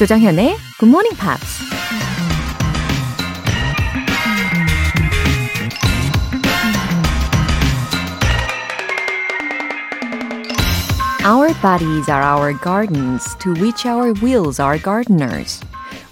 조정현의 0.00 0.56
Good 0.78 0.88
Morning 0.88 1.14
Pops. 1.14 1.60
Our 11.22 11.52
bodies 11.60 12.08
are 12.08 12.22
our 12.22 12.54
gardens 12.62 13.36
to 13.40 13.52
which 13.60 13.86
our 13.86 14.14
wills 14.22 14.58
are 14.58 14.80
gardeners. 14.82 15.60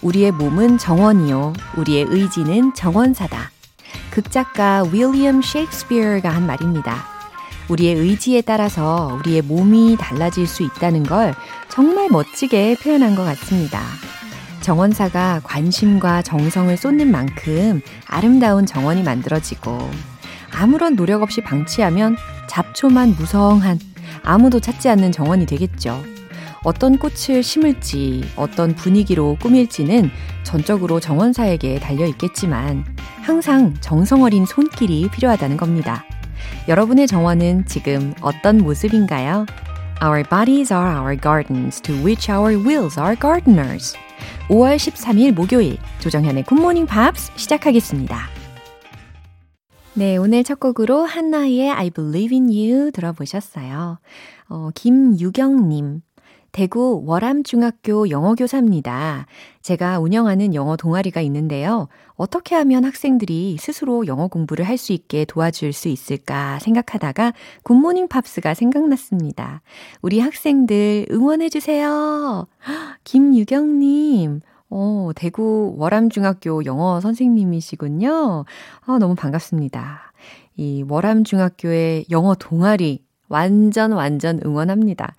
우리의 0.03 0.33
몸은 0.33 0.77
정원이요. 0.77 1.55
우리의 1.79 2.09
의지는 2.11 2.75
정원사다. 2.75 3.51
극작가 4.11 4.85
윌리엄 4.93 5.41
셰익스피어가 5.41 6.29
한 6.29 6.47
말입니다. 6.47 7.08
우리의 7.69 7.95
의지에 7.95 8.41
따라서 8.41 9.19
우리의 9.21 9.43
몸이 9.43 9.97
달라질 9.99 10.47
수 10.47 10.63
있다는 10.63 11.03
걸 11.03 11.35
정말 11.69 12.09
멋지게 12.11 12.77
표현한 12.83 13.15
것 13.15 13.25
같습니다. 13.25 13.83
정원사가 14.61 15.41
관심과 15.45 16.23
정성을 16.23 16.77
쏟는 16.77 17.11
만큼 17.11 17.81
아름다운 18.07 18.67
정원이 18.67 19.03
만들어지고 19.03 19.79
아무런 20.53 20.97
노력 20.97 21.23
없이 21.23 21.41
방치하면 21.41 22.17
잡초만 22.49 23.17
무성한 23.19 23.79
아무도 24.23 24.61
찾지 24.61 24.89
않는 24.89 25.13
정원이 25.13 25.47
되겠죠. 25.47 26.03
어떤 26.65 26.99
꽃을 26.99 27.43
심을지, 27.43 28.25
어떤 28.37 28.75
분위기로 28.75 29.37
꾸밀지는 29.41 30.11
전적으로 30.43 31.01
정원사에게 31.01 31.79
달려 31.79 32.05
있겠지만 32.07 32.85
항상 33.23 33.75
정성 33.81 34.23
어린 34.23 34.45
손길이 34.45 35.09
필요하다는 35.09 35.57
겁니다. 35.57 36.05
여러분의 36.69 37.07
정원은 37.07 37.65
지금 37.65 38.13
어떤 38.21 38.59
모습인가요? 38.59 39.47
Our 40.03 40.23
bodies 40.29 40.71
are 40.71 41.01
our 41.01 41.19
gardens 41.19 41.81
to 41.81 41.95
which 42.05 42.31
our 42.31 42.63
wills 42.63 43.01
are 43.01 43.17
gardeners. 43.19 43.97
5월 44.49 44.77
13일 44.77 45.33
목요일 45.33 45.79
조정현의 46.01 46.45
굿모닝 46.45 46.85
팝스 46.85 47.33
시작하겠습니다. 47.37 48.19
네, 49.95 50.19
오늘 50.19 50.45
첫 50.45 50.61
곡으로 50.61 51.07
한나의 51.07 51.71
I 51.71 51.89
Believe 51.89 52.37
in 52.37 52.49
You 52.51 52.93
들어보셨어요. 52.93 53.99
어, 54.51 54.69
김유경님. 54.75 56.03
대구 56.59 57.05
월암중학교 57.07 58.11
영어교사입니다. 58.11 59.27
제가 59.63 60.01
운영하는 60.01 60.57
영어 60.57 60.77
동아리가 60.77 61.21
있는데요. 61.21 61.87
어떻게 62.17 62.57
하면 62.57 62.85
학생들이 62.85 63.59
스스로 63.61 64.09
영어 64.09 64.27
공부를 64.27 64.67
할 64.67 64.77
수 64.77 64.93
있게 64.93 65.25
도와줄 65.25 65.73
수 65.73 65.87
있을까 65.87 66.59
생각하다가 66.59 67.33
굿모닝 67.63 68.09
팝스가 68.09 68.55
생각났습니다. 68.55 69.63
우리 70.03 70.19
학생들 70.19 71.07
응원해주세요. 71.13 72.49
김유경님. 73.05 74.41
어, 74.71 75.11
대구 75.15 75.77
월암중학교 75.79 76.65
영어 76.65 77.01
선생님이시군요. 77.01 78.45
아, 78.85 78.99
너무 78.99 79.15
반갑습니다. 79.15 80.13
이 80.57 80.85
월암중학교의 80.89 82.07
영어 82.11 82.35
동아리 82.35 83.05
완전 83.29 83.93
완전 83.93 84.41
응원합니다. 84.45 85.15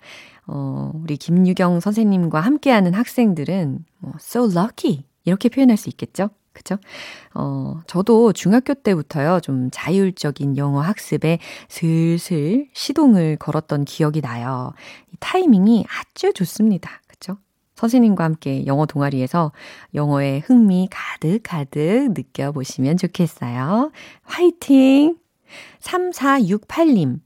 어, 0.46 0.92
우리 0.94 1.16
김유경 1.16 1.80
선생님과 1.80 2.40
함께하는 2.40 2.94
학생들은 2.94 3.84
뭐, 3.98 4.12
so 4.18 4.44
lucky 4.44 5.04
이렇게 5.24 5.48
표현할 5.48 5.76
수 5.76 5.88
있겠죠? 5.88 6.30
그죠? 6.52 6.76
어, 7.34 7.80
저도 7.86 8.32
중학교 8.32 8.74
때부터요, 8.74 9.40
좀 9.40 9.68
자율적인 9.72 10.56
영어 10.56 10.80
학습에 10.80 11.38
슬슬 11.68 12.68
시동을 12.72 13.36
걸었던 13.36 13.84
기억이 13.84 14.20
나요. 14.20 14.72
이 15.12 15.16
타이밍이 15.20 15.86
아주 15.88 16.32
좋습니다. 16.32 17.00
그죠? 17.06 17.36
선생님과 17.76 18.24
함께 18.24 18.66
영어 18.66 18.84
동아리에서 18.84 19.52
영어의 19.94 20.40
흥미 20.40 20.88
가득 20.90 21.40
가득 21.42 22.12
느껴보시면 22.12 22.96
좋겠어요. 22.96 23.92
화이팅! 24.24 25.16
3468님. 25.80 27.20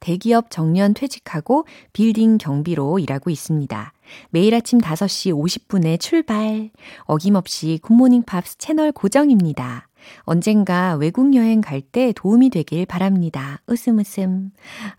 대기업 0.00 0.50
정년 0.50 0.94
퇴직하고 0.94 1.66
빌딩 1.92 2.38
경비로 2.38 2.98
일하고 2.98 3.30
있습니다. 3.30 3.92
매일 4.30 4.54
아침 4.54 4.80
5시 4.80 5.32
50분에 5.34 6.00
출발. 6.00 6.70
어김없이 7.04 7.78
굿모닝 7.82 8.22
팝스 8.22 8.58
채널 8.58 8.92
고정입니다. 8.92 9.88
언젠가 10.20 10.94
외국 10.94 11.34
여행 11.34 11.60
갈 11.60 11.82
때 11.82 12.12
도움이 12.14 12.50
되길 12.50 12.86
바랍니다. 12.86 13.60
웃음 13.66 13.98
웃음. 13.98 14.50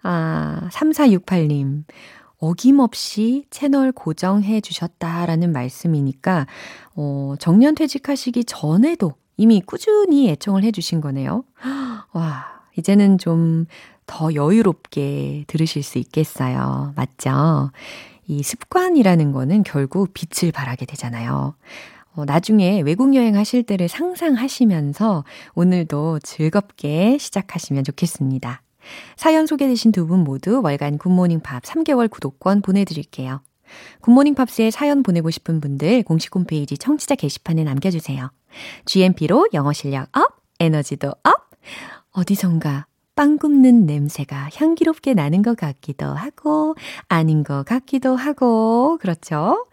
아, 0.03 0.69
3468님. 0.71 1.83
어김없이 2.39 3.45
채널 3.49 3.91
고정해 3.91 4.61
주셨다라는 4.61 5.51
말씀이니까, 5.51 6.47
어, 6.95 7.35
정년 7.39 7.75
퇴직하시기 7.75 8.45
전에도 8.45 9.13
이미 9.35 9.61
꾸준히 9.61 10.29
애청을 10.29 10.63
해 10.63 10.71
주신 10.71 11.01
거네요. 11.01 11.43
와, 12.13 12.45
이제는 12.77 13.17
좀 13.17 13.65
더 14.09 14.33
여유롭게 14.33 15.45
들으실 15.45 15.83
수 15.83 15.99
있겠어요. 15.99 16.93
맞죠? 16.95 17.69
이 18.25 18.41
습관이라는 18.41 19.31
거는 19.31 19.61
결국 19.63 20.13
빛을 20.15 20.51
발하게 20.51 20.87
되잖아요. 20.87 21.53
어, 22.15 22.25
나중에 22.25 22.81
외국 22.81 23.13
여행 23.13 23.35
하실 23.35 23.61
때를 23.61 23.87
상상하시면서 23.87 25.23
오늘도 25.53 26.19
즐겁게 26.19 27.19
시작하시면 27.19 27.83
좋겠습니다. 27.83 28.63
사연 29.15 29.45
소개되신 29.45 29.91
두 29.91 30.07
분 30.07 30.23
모두 30.23 30.61
월간 30.63 30.97
굿모닝 30.97 31.41
팝스 31.41 31.61
3개월 31.61 32.09
구독권 32.09 32.63
보내드릴게요. 32.63 33.41
굿모닝 34.01 34.33
팝스에 34.33 34.71
사연 34.71 35.03
보내고 35.03 35.29
싶은 35.29 35.61
분들 35.61 36.01
공식 36.01 36.33
홈페이지 36.33 36.79
청취자 36.79 37.13
게시판에 37.13 37.63
남겨주세요. 37.63 38.31
GMP로 38.85 39.49
영어 39.53 39.71
실력 39.71 40.09
up, 40.17 40.41
에너지도 40.59 41.09
up! 41.09 41.49
어디선가 42.11 42.87
빵 43.19 43.37
굽는 43.37 43.85
냄새가 43.85 44.47
향기롭게 44.55 45.13
나는 45.13 45.41
것 45.41 45.57
같기도 45.57 46.05
하고, 46.05 46.75
아닌 47.09 47.43
것 47.43 47.65
같기도 47.65 48.15
하고, 48.15 48.97
그렇죠? 49.01 49.67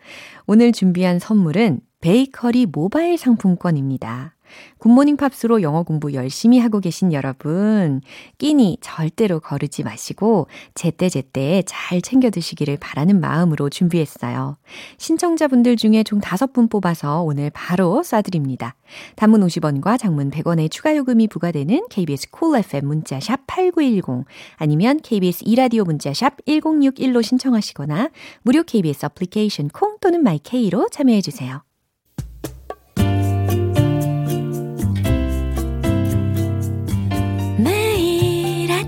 오늘 0.49 0.73
준비한 0.73 1.21
선물은 1.21 1.79
베이커리 2.01 2.67
모바일 2.67 3.17
상품권입니다. 3.17 4.36
굿모닝 4.79 5.17
팝스로 5.17 5.63
영어 5.63 5.83
공부 5.83 6.15
열심히 6.15 6.59
하고 6.59 6.81
계신 6.81 7.13
여러분, 7.13 8.01
끼니 8.39 8.79
절대로 8.81 9.41
거르지 9.41 9.83
마시고, 9.83 10.49
제때제때 10.75 11.65
잘 11.67 12.01
챙겨 12.01 12.31
드시기를 12.31 12.79
바라는 12.79 13.21
마음으로 13.21 13.69
준비했어요. 13.69 14.57
신청자분들 14.97 15.77
중에 15.77 16.03
총 16.03 16.21
5분 16.21 16.71
뽑아서 16.71 17.23
오늘 17.23 17.51
바로 17.51 18.03
쏴드립니다. 18.03 18.73
단문 19.17 19.41
50원과 19.47 19.99
장문 19.99 20.31
100원의 20.31 20.71
추가 20.71 20.97
요금이 20.97 21.29
부과되는 21.29 21.89
KBS 21.91 22.31
콜 22.31 22.47
cool 22.47 22.65
FM 22.65 22.87
문자샵 22.87 23.47
8910 23.47 24.25
아니면 24.57 25.01
KBS 25.03 25.45
이라디오 25.47 25.85
문자샵 25.85 26.45
1061로 26.47 27.23
신청하시거나 27.23 28.11
무료 28.43 28.63
KBS 28.63 29.07
어플리케이션 29.07 29.69
콩 29.69 29.97
또는 30.01 30.23
마이케이로 30.23 30.89
참여해 30.91 31.21
주세요. 31.21 31.63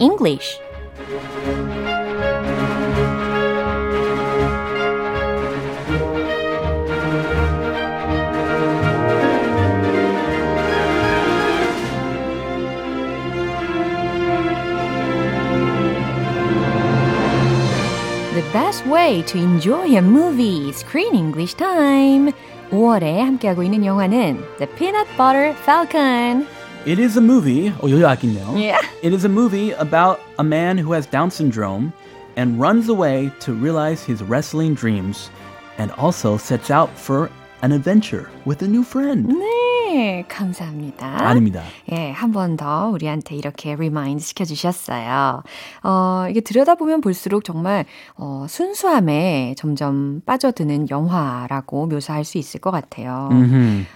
English. 0.00 0.58
The 18.32 18.42
best 18.52 18.86
way 18.86 19.22
to 19.22 19.38
enjoy 19.38 19.96
a 19.96 20.02
movie, 20.02 20.72
Screen 20.72 21.14
English 21.14 21.54
Time. 21.54 22.32
5월에 22.70 23.18
함께하고 23.18 23.62
있는 23.62 23.84
영화는 23.84 24.42
The 24.58 24.66
Peanut 24.76 25.08
Butter 25.16 25.54
Falcon. 25.62 26.46
It 26.83 26.97
is 26.97 27.15
a 27.15 27.21
movie. 27.21 27.71
Oh, 27.81 27.85
Yeah. 28.57 28.81
It 29.03 29.13
is 29.13 29.23
a 29.23 29.29
movie 29.29 29.71
about 29.73 30.19
a 30.39 30.43
man 30.43 30.79
who 30.79 30.93
has 30.93 31.05
Down 31.05 31.29
syndrome 31.29 31.93
and 32.35 32.59
runs 32.59 32.89
away 32.89 33.31
to 33.41 33.53
realize 33.53 34.03
his 34.03 34.23
wrestling 34.23 34.73
dreams 34.73 35.29
and 35.77 35.91
also 35.91 36.37
sets 36.37 36.71
out 36.71 36.97
for 36.97 37.29
an 37.61 37.71
adventure 37.71 38.31
with 38.45 38.63
a 38.63 38.67
new 38.67 38.83
friend. 38.83 39.27
감사합니다. 40.27 41.27
아닙니다. 41.27 41.61
예, 41.91 42.11
한 42.11 42.31
번 42.31 42.57
더 42.57 42.89
우리한테 42.93 43.35
이렇게 43.35 43.75
리마인드 43.75 44.23
시켜주셨어요. 44.23 45.43
어, 45.83 46.25
이게 46.29 46.41
들여다보면 46.41 47.01
볼수록 47.01 47.43
정말, 47.43 47.85
어, 48.15 48.45
순수함에 48.47 49.55
점점 49.57 50.21
빠져드는 50.25 50.89
영화라고 50.89 51.87
묘사할 51.87 52.23
수 52.25 52.37
있을 52.37 52.59
것 52.59 52.71
같아요. 52.71 53.29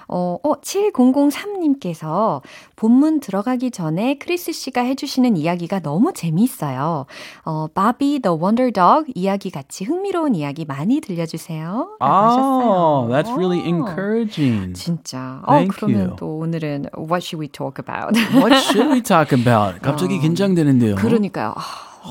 어, 0.07 0.37
어, 0.43 0.53
7003님께서 0.61 2.41
본문 2.75 3.19
들어가기 3.19 3.71
전에 3.71 4.15
크리스 4.15 4.51
씨가 4.51 4.81
해주시는 4.81 5.37
이야기가 5.37 5.79
너무 5.79 6.13
재미있어요. 6.13 7.05
어, 7.45 7.67
바비 7.73 8.19
the 8.21 8.37
Wonder 8.37 8.71
Dog 8.71 9.11
이야기 9.15 9.49
같이 9.51 9.83
흥미로운 9.85 10.35
이야기 10.35 10.65
많이 10.65 11.01
들려주세요. 11.01 11.97
라고 11.99 12.13
하셨어요. 12.13 13.07
That's 13.11 13.35
really 13.37 13.61
어. 13.61 13.65
encouraging. 13.67 14.73
진짜. 14.73 15.41
어, 15.45 15.53
Thank 15.53 15.84
그러면. 15.87 16.15
또 16.17 16.37
오늘은 16.37 16.87
What 16.97 17.25
should 17.25 17.39
we 17.41 17.47
talk 17.47 17.81
about? 17.83 18.17
What 18.35 18.55
should 18.55 18.91
we 18.91 19.01
talk 19.01 19.37
about? 19.37 19.81
갑자기 19.81 20.19
긴장되는데요. 20.19 20.95
그러니까요. 20.95 21.53
아, 21.55 21.61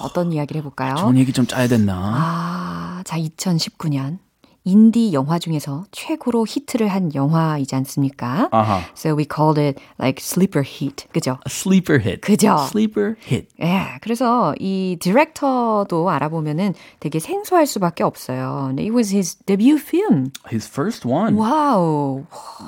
어떤 0.03 0.33
이야기를 0.33 0.61
해볼까요? 0.61 0.97
좋은 0.97 1.17
얘기 1.19 1.33
좀 1.33 1.47
짜야 1.47 1.69
됐나? 1.69 1.95
아, 1.95 3.03
자, 3.05 3.17
2019년 3.19 4.19
인디 4.65 5.13
영화 5.13 5.39
중에서 5.39 5.85
최고로 5.93 6.47
히트를 6.49 6.89
한 6.89 7.15
영화이지 7.15 7.75
않습니까? 7.77 8.49
Uh-huh. 8.51 8.83
So 8.97 9.15
we 9.15 9.27
called 9.27 9.61
it 9.61 9.79
like 10.01 10.23
sleeper 10.23 10.65
hit. 10.67 11.07
그죠? 11.13 11.33
A 11.47 11.51
sleeper 11.51 12.01
hit. 12.01 12.23
그죠? 12.23 12.57
Sleeper 12.69 13.17
hit. 13.23 13.49
예, 13.61 13.99
그래서 14.01 14.55
이 14.59 14.97
디렉터도 15.01 16.09
알아보면은 16.09 16.75
되게 16.99 17.19
생소할 17.19 17.67
수밖에 17.67 18.05
없어요. 18.05 18.73
It 18.79 18.91
was 18.91 19.15
his 19.15 19.37
debut 19.45 19.79
film. 19.79 20.33
His 20.51 20.67
first 20.67 21.07
one. 21.07 21.37
Wow. 21.37 22.25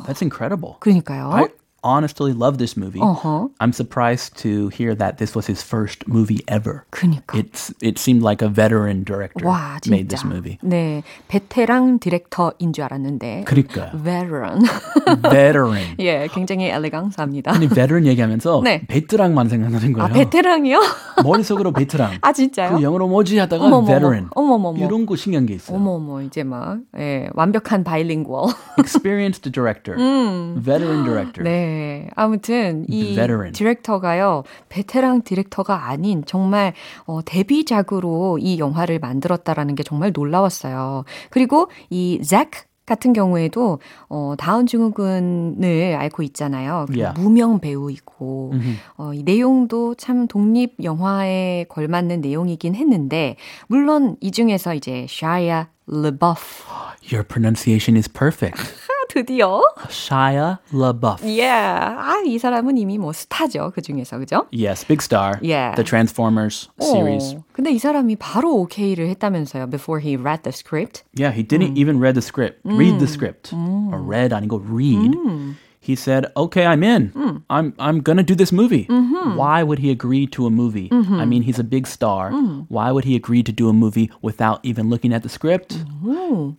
That's 0.06 0.20
incredible. 0.20 0.76
그러니까요. 0.80 1.30
I 1.32 1.48
honestly 1.85 2.31
love 2.31 2.59
this 2.59 2.77
movie. 2.77 2.99
어허. 2.99 3.49
I'm 3.59 3.73
surprised 3.73 4.37
to 4.43 4.69
hear 4.69 4.93
that 4.93 5.17
this 5.17 5.33
was 5.33 5.47
his 5.47 5.63
first 5.65 6.07
movie 6.07 6.43
ever. 6.47 6.85
그니까. 6.91 7.35
It's 7.35 7.73
it 7.81 7.97
seemed 7.97 8.21
like 8.21 8.45
a 8.45 8.49
veteran 8.49 9.03
director 9.03 9.43
와, 9.47 9.79
진짜. 9.81 9.89
made 9.89 10.09
this 10.09 10.23
movie. 10.23 10.59
네, 10.61 11.01
베테랑 11.27 11.97
디렉터인 11.97 12.71
줄 12.73 12.83
알았는데. 12.83 13.45
그러니까 13.47 13.91
veteran. 13.97 14.61
veteran. 15.31 15.95
예, 15.97 16.27
굉장히 16.31 16.69
엘레강스합니다. 16.69 17.53
근데 17.53 17.67
veteran 17.67 18.05
얘기하면서 18.05 18.61
네. 18.63 18.85
베테랑만 18.85 19.49
생각나는 19.49 19.93
거예요. 19.93 20.05
아, 20.05 20.09
베테랑이요? 20.13 20.79
머릿속으로 21.23 21.71
베테랑. 21.71 22.19
아, 22.21 22.31
진짜요? 22.31 22.75
그 22.75 22.83
영어로 22.83 23.07
뭐지 23.07 23.39
하다가 23.39 23.65
어머머머. 23.65 23.87
veteran. 23.87 24.27
어머머머. 24.35 24.85
이런 24.85 25.07
거 25.07 25.15
신기한 25.15 25.47
게 25.47 25.55
있어요. 25.55 25.77
어머머, 25.77 26.21
이제 26.21 26.43
막, 26.43 26.77
예, 26.99 27.27
완벽한 27.33 27.83
바이링구얼. 27.83 28.53
Experienced 28.77 29.51
director. 29.51 29.97
veteran 30.61 31.03
director. 31.03 31.41
음. 31.41 31.71
네. 31.76 32.08
아무튼, 32.14 32.86
이 32.88 33.14
Veteran. 33.14 33.52
디렉터가요, 33.52 34.44
베테랑 34.70 35.22
디렉터가 35.22 35.88
아닌 35.88 36.22
정말, 36.24 36.72
어, 37.04 37.20
데뷔작으로 37.22 38.38
이 38.38 38.58
영화를 38.58 38.98
만들었다라는 38.98 39.74
게 39.74 39.82
정말 39.82 40.12
놀라웠어요. 40.14 41.04
그리고 41.30 41.68
이 41.90 42.20
잭, 42.22 42.50
같은 42.86 43.12
경우에도 43.12 43.80
어 44.08 44.34
다운 44.38 44.64
증후군을 44.64 45.96
앓고 45.98 46.22
있잖아요. 46.22 46.84
그리고 46.86 47.02
Yeah. 47.02 47.20
무명 47.20 47.58
배우이고 47.58 48.52
어, 48.96 49.12
이 49.12 49.24
내용도 49.24 49.96
참 49.96 50.28
독립 50.28 50.76
영화에 50.82 51.66
걸맞는 51.68 52.20
내용이긴 52.20 52.76
했는데 52.76 53.34
물론 53.66 54.16
이 54.20 54.30
중에서 54.30 54.74
이제 54.74 55.06
샤야 55.10 55.68
르버프 55.88 56.40
Your 57.12 57.26
pronunciation 57.26 57.96
is 57.96 58.08
perfect. 58.08 58.56
드디어 59.08 59.62
Shia 59.88 60.58
LaBeouf. 60.72 61.24
예. 61.26 61.48
아, 61.48 62.22
이 62.24 62.38
사람은 62.38 62.76
이미 62.78 62.98
뭐 62.98 63.12
스타죠. 63.12 63.72
그 63.74 63.82
중에서. 63.82 64.18
그죠? 64.18 64.46
Yes, 64.52 64.86
big 64.86 65.02
star. 65.02 65.38
Yeah. 65.42 65.74
The 65.74 65.84
Transformers 65.84 66.68
series. 66.80 67.34
어, 67.36 67.42
근데 67.52 67.70
이 67.70 67.78
사람이 67.78 68.16
바로 68.16 68.54
오케이를 68.56 69.08
했다면서요. 69.08 69.68
Before 69.70 70.00
he 70.02 70.16
read 70.16 70.42
the 70.42 70.52
script. 70.52 71.04
Yeah, 71.18 71.34
he 71.34 71.42
didn't 71.42 71.76
even 71.76 71.98
read 72.00 72.14
the 72.14 72.22
script. 72.22 72.60
Read 72.64 72.98
the 72.98 73.06
script. 73.06 73.54
Or 73.54 74.00
read 74.00 74.32
아니고 74.34 74.62
read. 74.68 75.16
He 75.85 75.95
said, 75.95 76.27
"Okay, 76.37 76.65
I'm 76.69 76.83
in. 76.83 77.09
I'm 77.49 77.73
I'm 77.79 78.01
going 78.05 78.17
to 78.21 78.23
do 78.23 78.35
this 78.35 78.51
movie." 78.51 78.85
Why 79.33 79.63
would 79.63 79.79
he 79.79 79.89
agree 79.89 80.27
to 80.37 80.45
a 80.45 80.51
movie? 80.53 80.89
I 80.93 81.25
mean, 81.25 81.41
he's 81.41 81.57
a 81.57 81.63
big 81.65 81.87
star. 81.87 82.29
Why 82.69 82.91
would 82.91 83.03
he 83.03 83.15
agree 83.15 83.41
to 83.41 83.51
do 83.51 83.67
a 83.67 83.73
movie 83.73 84.11
without 84.21 84.59
even 84.61 84.89
looking 84.93 85.11
at 85.11 85.23
the 85.23 85.29
script? 85.29 85.81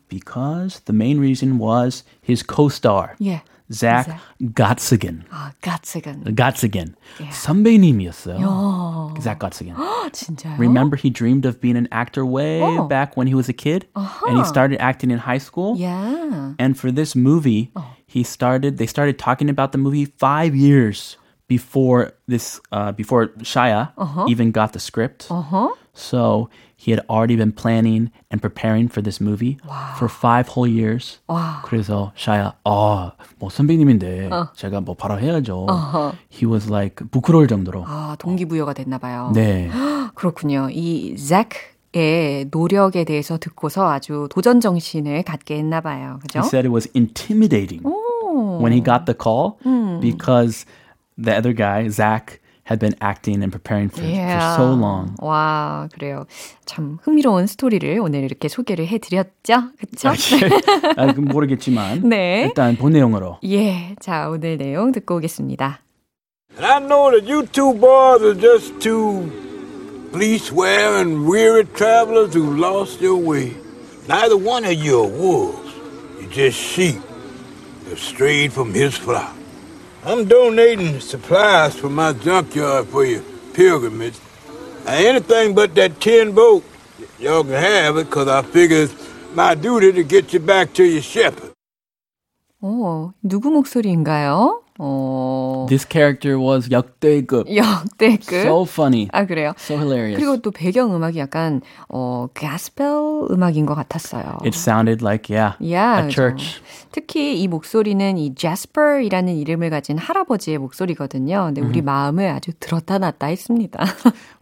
Because 0.08 0.80
the 0.86 0.92
main 0.92 1.18
reason 1.22 1.58
was 1.58 2.02
his 2.20 2.42
co-star, 2.42 3.14
예. 3.22 3.42
Zach 3.72 4.04
Zach. 4.06 4.20
Gottsigan. 4.52 5.22
아, 5.30 5.52
가츠간. 5.62 6.24
Gottsigan. 6.34 6.94
선배님이었어요. 7.30 9.14
Zach 9.22 9.38
Gottsigan. 9.38 9.74
진짜요? 10.12 10.58
Remember, 10.58 10.96
he 10.96 11.08
dreamed 11.10 11.46
of 11.46 11.60
being 11.60 11.76
an 11.76 11.88
actor 11.90 12.26
way 12.26 12.60
Oh. 12.60 12.84
back 12.86 13.16
when 13.16 13.26
he 13.28 13.34
was 13.34 13.48
a 13.48 13.54
kid, 13.54 13.86
and 13.96 14.36
he 14.36 14.44
started 14.44 14.76
acting 14.80 15.10
in 15.10 15.18
high 15.24 15.38
school. 15.38 15.76
Yeah. 15.78 16.52
And 16.58 16.76
for 16.76 16.90
this 16.92 17.14
movie, 17.16 17.72
he 18.06 18.22
started. 18.22 18.78
They 18.78 18.86
started 18.86 19.18
talking 19.18 19.48
about 19.48 19.72
the 19.72 19.78
movie 19.78 20.06
five 20.06 20.54
years 20.54 21.16
before 21.48 22.12
this, 22.26 22.60
uh, 22.72 22.92
before 22.92 23.28
Shia 23.42 23.92
even 24.28 24.52
got 24.52 24.72
the 24.72 24.80
script. 24.80 25.26
Uh-huh. 25.30 25.68
So 25.94 26.48
he 26.74 26.90
had 26.90 27.04
already 27.10 27.36
been 27.36 27.52
planning 27.52 28.10
and 28.30 28.40
preparing 28.40 28.88
for 28.88 29.02
this 29.02 29.20
movie 29.20 29.58
for 29.98 30.08
five 30.08 30.48
whole 30.48 30.66
years. 30.66 31.20
그래서 31.64 32.12
Shia, 32.16 32.54
아, 32.64 33.12
뭐 33.38 33.50
선배님인데 33.50 34.30
제가 34.56 34.80
뭐 34.80 34.94
바로 34.94 35.18
해야죠. 35.20 35.66
He 36.30 36.46
was 36.46 36.70
like 36.70 37.04
부끄러울 37.10 37.48
정도로. 37.48 37.84
아, 37.86 38.16
동기부여가 38.18 38.72
됐나 38.72 38.96
봐요. 38.98 39.30
네. 39.34 39.70
그렇군요. 40.14 40.68
이 40.70 41.16
잭의 41.16 41.50
노력에 42.51 43.03
대해서 43.03 43.37
듣고서 43.37 43.89
아주 43.89 44.27
도전 44.31 44.59
정신을 44.59 45.23
갖게 45.23 45.57
했나 45.57 45.81
봐요. 45.81 46.19
그죠? 46.21 46.39
He 46.39 46.47
said 46.47 46.67
it 46.67 46.73
was 46.73 46.89
intimidating 46.95 47.83
when 48.61 48.71
he 48.73 48.81
got 48.83 49.05
the 49.05 49.15
call 49.17 49.57
because 50.01 50.65
the 51.17 51.35
other 51.35 51.53
guy, 51.53 51.89
Zach, 51.89 52.39
had 52.69 52.79
been 52.79 52.93
acting 53.01 53.41
and 53.41 53.49
preparing 53.49 53.89
for, 53.89 54.03
for 54.03 54.41
so 54.55 54.73
long. 54.73 55.15
와, 55.21 55.87
그래요. 55.93 56.25
참 56.65 56.97
흥미로운 57.01 57.47
스토리를 57.47 57.97
오늘 58.01 58.23
이렇게 58.23 58.49
소개를 58.49 58.87
해드렸죠? 58.87 59.71
그쵸? 59.79 60.09
아, 60.97 61.13
모르겠지만 61.13 62.07
네. 62.09 62.43
일단 62.43 62.75
본 62.75 62.91
내용으로 62.91 63.39
예. 63.45 63.95
자, 64.01 64.27
오늘 64.29 64.57
내용 64.57 64.91
듣고 64.91 65.15
오겠습니다. 65.15 65.79
And 66.59 66.65
I 66.65 66.79
know 66.79 67.09
that 67.11 67.31
you 67.31 67.45
two 67.45 67.73
boys 67.73 68.21
are 68.21 68.35
just 68.35 68.77
two 70.06 70.08
fleece-wearing, 70.10 71.26
weary 71.26 71.64
travelers 71.64 72.34
who 72.34 72.56
lost 72.56 73.00
your 73.00 73.16
way. 73.16 73.56
Neither 74.08 74.36
one 74.36 74.64
of 74.64 74.74
you 74.74 75.00
are 75.00 75.08
wolves. 75.08 75.72
You're 76.20 76.30
just 76.30 76.58
sheep 76.58 77.00
that 77.84 77.98
strayed 77.98 78.52
from 78.52 78.74
his 78.74 78.96
flock. 78.96 79.34
I'm 80.04 80.26
donating 80.26 81.00
supplies 81.00 81.76
from 81.76 81.94
my 81.94 82.12
junkyard 82.12 82.88
for 82.88 83.04
your 83.04 83.22
pilgrimage. 83.54 84.18
Now, 84.84 84.94
anything 84.94 85.54
but 85.54 85.74
that 85.76 86.00
tin 86.00 86.32
boat, 86.34 86.64
y'all 87.18 87.44
can 87.44 87.52
have 87.52 87.96
it, 87.96 88.06
because 88.06 88.28
I 88.28 88.42
figure 88.42 88.82
it's 88.82 88.94
my 89.34 89.54
duty 89.54 89.92
to 89.92 90.02
get 90.02 90.32
you 90.32 90.40
back 90.40 90.74
to 90.74 90.84
your 90.84 91.02
shepherd. 91.02 91.52
오, 92.60 93.12
누구 93.22 93.50
목소리인가요? 93.50 94.62
어, 94.79 95.65
This 95.69 95.85
character 95.89 96.37
was 96.39 96.69
역대급. 96.71 97.47
역대급. 97.53 98.33
So 98.45 98.63
funny. 98.63 99.07
아, 99.11 99.25
그래요? 99.25 99.53
So 99.57 99.75
hilarious. 99.77 100.17
그리고 100.17 100.37
또 100.41 100.51
배경 100.51 100.93
음악이 100.95 101.19
약간 101.19 101.61
어 101.89 102.27
가스펠 102.33 102.85
음악인 103.31 103.65
것 103.65 103.75
같았어요. 103.75 104.37
It 104.43 104.55
sounded 104.55 105.03
like, 105.03 105.29
yeah, 105.33 105.55
Yeah, 105.59 106.05
a 106.07 106.09
church. 106.11 106.61
특히 106.91 107.41
이 107.41 107.47
목소리는 107.47 108.17
이 108.17 108.33
제스퍼이라는 108.35 109.35
이름을 109.35 109.69
가진 109.69 109.97
할아버지의 109.97 110.57
목소리거든요. 110.57 111.45
근데 111.45 111.61
우리 111.61 111.81
마음을 111.81 112.29
아주 112.29 112.51
들었다 112.59 112.97
놨다 112.97 113.27
했습니다. 113.27 113.83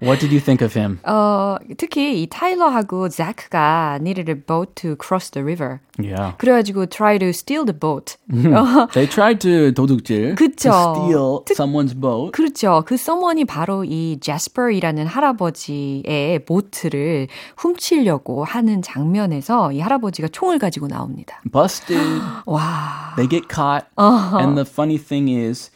What 0.01 0.19
did 0.19 0.31
you 0.33 0.39
think 0.39 0.63
of 0.65 0.77
him? 0.77 0.99
어, 1.03 1.57
특히 1.77 2.21
이 2.21 2.27
타일러하고 2.27 3.09
자크가 3.09 3.97
needed 4.01 4.29
a 4.31 4.35
boat 4.35 4.73
to 4.75 4.95
cross 4.95 5.29
the 5.31 5.43
river. 5.43 5.79
Yeah. 5.97 6.35
그래가지고 6.37 6.87
try 6.87 7.17
to 7.19 7.29
steal 7.29 7.65
the 7.65 7.77
boat. 7.77 8.17
They 8.93 9.07
tried 9.09 9.39
to 9.41 9.71
도둑질. 9.73 10.24
Here 10.25 10.35
그쵸. 10.35 10.69
to 10.69 10.95
steal 11.05 11.45
특- 11.45 11.55
someone's 11.57 11.93
boat. 11.99 12.31
그렇죠. 12.31 12.83
그 12.85 12.95
someone이 12.95 13.45
바로 13.45 13.83
이 13.83 14.17
제스퍼이라는 14.19 15.05
할아버지의 15.07 16.45
보트를 16.45 17.27
훔치려고 17.57 18.43
하는 18.43 18.81
장면에서 18.81 19.71
이 19.71 19.79
할아버지가 19.79 20.27
총을 20.29 20.59
가지고 20.59 20.87
나옵니다. 20.87 21.41
Busted. 21.51 22.21
와. 22.45 23.13
They 23.15 23.27
get 23.29 23.47
caught. 23.49 23.87
Uh-huh. 23.97 24.37
And 24.39 24.55
the 24.57 24.65
funny 24.65 24.97
thing 24.97 25.29
is, 25.29 25.69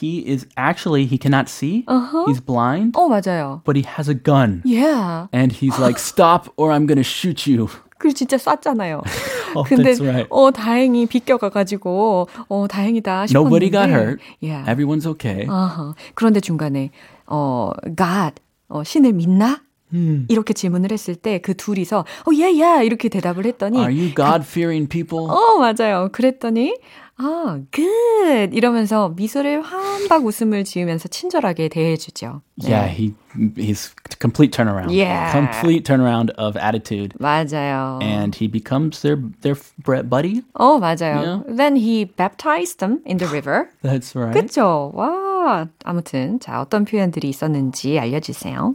he 0.00 0.24
is 0.26 0.46
actually, 0.56 1.04
he 1.06 1.18
cannot 1.18 1.48
see. 1.48 1.84
He's 2.26 2.40
blind, 2.40 2.92
어, 2.96 3.08
맞아요. 3.08 3.62
but 3.64 3.76
he 3.76 3.84
has 3.96 4.08
a 4.08 4.14
gun. 4.14 4.62
Yeah. 4.64 5.26
And 5.32 5.52
he's 5.52 5.78
like, 5.78 5.98
stop 5.98 6.48
or 6.56 6.72
I'm 6.72 6.86
to 6.96 7.02
shoot 7.04 7.46
you. 7.46 7.68
그 7.98 8.12
진짜 8.12 8.36
쐈잖아요. 8.38 9.02
Oh, 9.56 9.66
근데 9.66 9.94
right. 9.98 10.26
어 10.28 10.50
다행히 10.50 11.06
비껴가 11.06 11.48
가지고 11.48 12.28
어 12.48 12.66
다행이다 12.68 13.26
싶었는데. 13.28 13.38
Nobody 13.38 13.70
got 13.70 13.88
hurt. 13.88 14.20
Yeah. 14.42 14.68
Everyone's 14.70 15.06
okay. 15.06 15.46
어허. 15.48 15.94
그런데 16.14 16.40
중간에 16.40 16.90
어 17.26 17.70
God 17.86 18.34
어, 18.68 18.84
신을 18.84 19.12
믿나? 19.14 19.62
이렇게 20.28 20.52
질문을 20.52 20.92
했을 20.92 21.14
때 21.14 21.38
그 21.38 21.54
둘이서 21.56 22.00
어 22.00 22.30
예예 22.34 22.84
이렇게 22.84 23.08
대답을 23.08 23.46
했더니 23.46 23.78
Are 23.78 23.94
you 23.94 24.12
God 24.14 24.42
fearing 24.44 24.86
people? 24.90 25.26
어 25.30 25.56
맞아요. 25.58 26.10
그랬더니 26.12 26.74
아 27.18 27.58
good 27.72 28.54
이러면서 28.54 29.08
미소를 29.10 29.62
한박 29.62 30.26
웃음을 30.26 30.64
지으면서 30.64 31.08
친절하게 31.08 31.68
대해주죠. 31.68 32.42
Yeah, 32.62 32.88
he 32.88 33.14
he's 33.56 33.94
complete 34.20 34.52
turnaround. 34.52 34.90
Yeah. 34.90 35.32
Complete 35.32 35.84
turnaround 35.84 36.30
of 36.36 36.58
attitude. 36.58 37.14
맞아요. 37.18 37.98
And 38.02 38.34
he 38.34 38.48
becomes 38.48 39.00
their 39.00 39.16
their 39.40 39.56
buddy. 40.02 40.42
어 40.54 40.78
맞아요. 40.78 41.44
Then 41.48 41.76
he 41.76 42.04
baptized 42.04 42.80
them 42.80 43.00
in 43.06 43.16
the 43.16 43.28
river. 43.28 43.70
That's 43.82 44.14
right. 44.14 44.34
그쵸? 44.34 44.90
와 44.94 45.68
아무튼 45.84 46.38
자 46.40 46.60
어떤 46.60 46.84
표현들이 46.84 47.28
있었는지 47.28 47.98
알려주세요. 47.98 48.74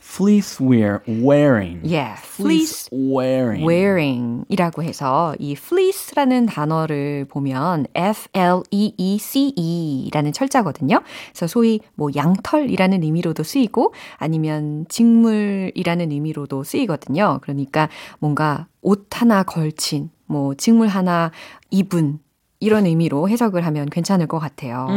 Fleece 0.00 0.60
wear 0.60 1.00
wearing. 1.06 1.80
Yeah, 1.84 2.16
fleece 2.18 2.88
wearing. 2.92 3.64
wearing이라고 3.64 4.82
해서 4.82 5.34
이 5.38 5.52
fleece라는 5.52 6.46
단어를 6.46 7.26
보면 7.28 7.86
F 7.94 8.28
L 8.32 8.62
E 8.70 8.94
E 8.96 9.18
C 9.18 9.52
E라는 9.56 10.32
철자거든요. 10.32 11.02
그래서 11.32 11.46
소위 11.46 11.80
뭐 11.94 12.10
양털이라는 12.14 13.02
의미로도 13.02 13.42
쓰이고 13.42 13.92
아니면 14.16 14.86
직물이라는 14.88 16.12
의미로도 16.12 16.62
쓰이거든요. 16.62 17.40
그러니까 17.42 17.88
뭔가 18.18 18.66
옷 18.80 19.08
하나 19.10 19.42
걸친 19.42 20.10
뭐 20.26 20.54
직물 20.54 20.88
하나 20.88 21.32
입은 21.70 22.20
이런 22.60 22.86
의미로 22.86 23.28
해석을 23.28 23.66
하면 23.66 23.90
괜찮을 23.90 24.26
것 24.26 24.38
같아요. 24.38 24.88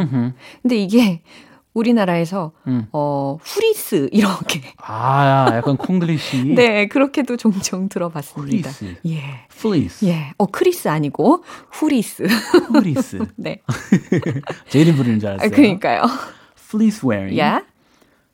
근데 0.62 0.78
이게 0.78 1.22
우리나라에서 1.74 2.52
어 2.92 3.38
후리스 3.42 4.10
이렇게 4.14 4.62
아, 4.78 5.50
약간 5.54 5.78
콩글리시. 5.78 6.54
네, 6.56 6.88
그렇게도 6.88 7.38
종종 7.38 7.88
들어봤습니다. 7.90 8.70
후리스. 8.70 8.96
예. 9.08 9.46
Fleece. 9.52 10.10
예. 10.10 10.32
어, 10.38 10.46
크리스 10.48 10.88
아니고 10.88 11.44
후리스. 11.72 12.24
Fleece. 12.24 13.20
네. 13.38 13.62
제 14.70 14.80
이름 14.80 14.96
부르는 14.96 15.20
줄 15.20 15.30
아, 15.30 15.32
알았어요. 15.34 15.52
그러니까요. 15.52 16.04
Fleece 16.58 17.08
wearing. 17.08 17.40
예. 17.40 17.64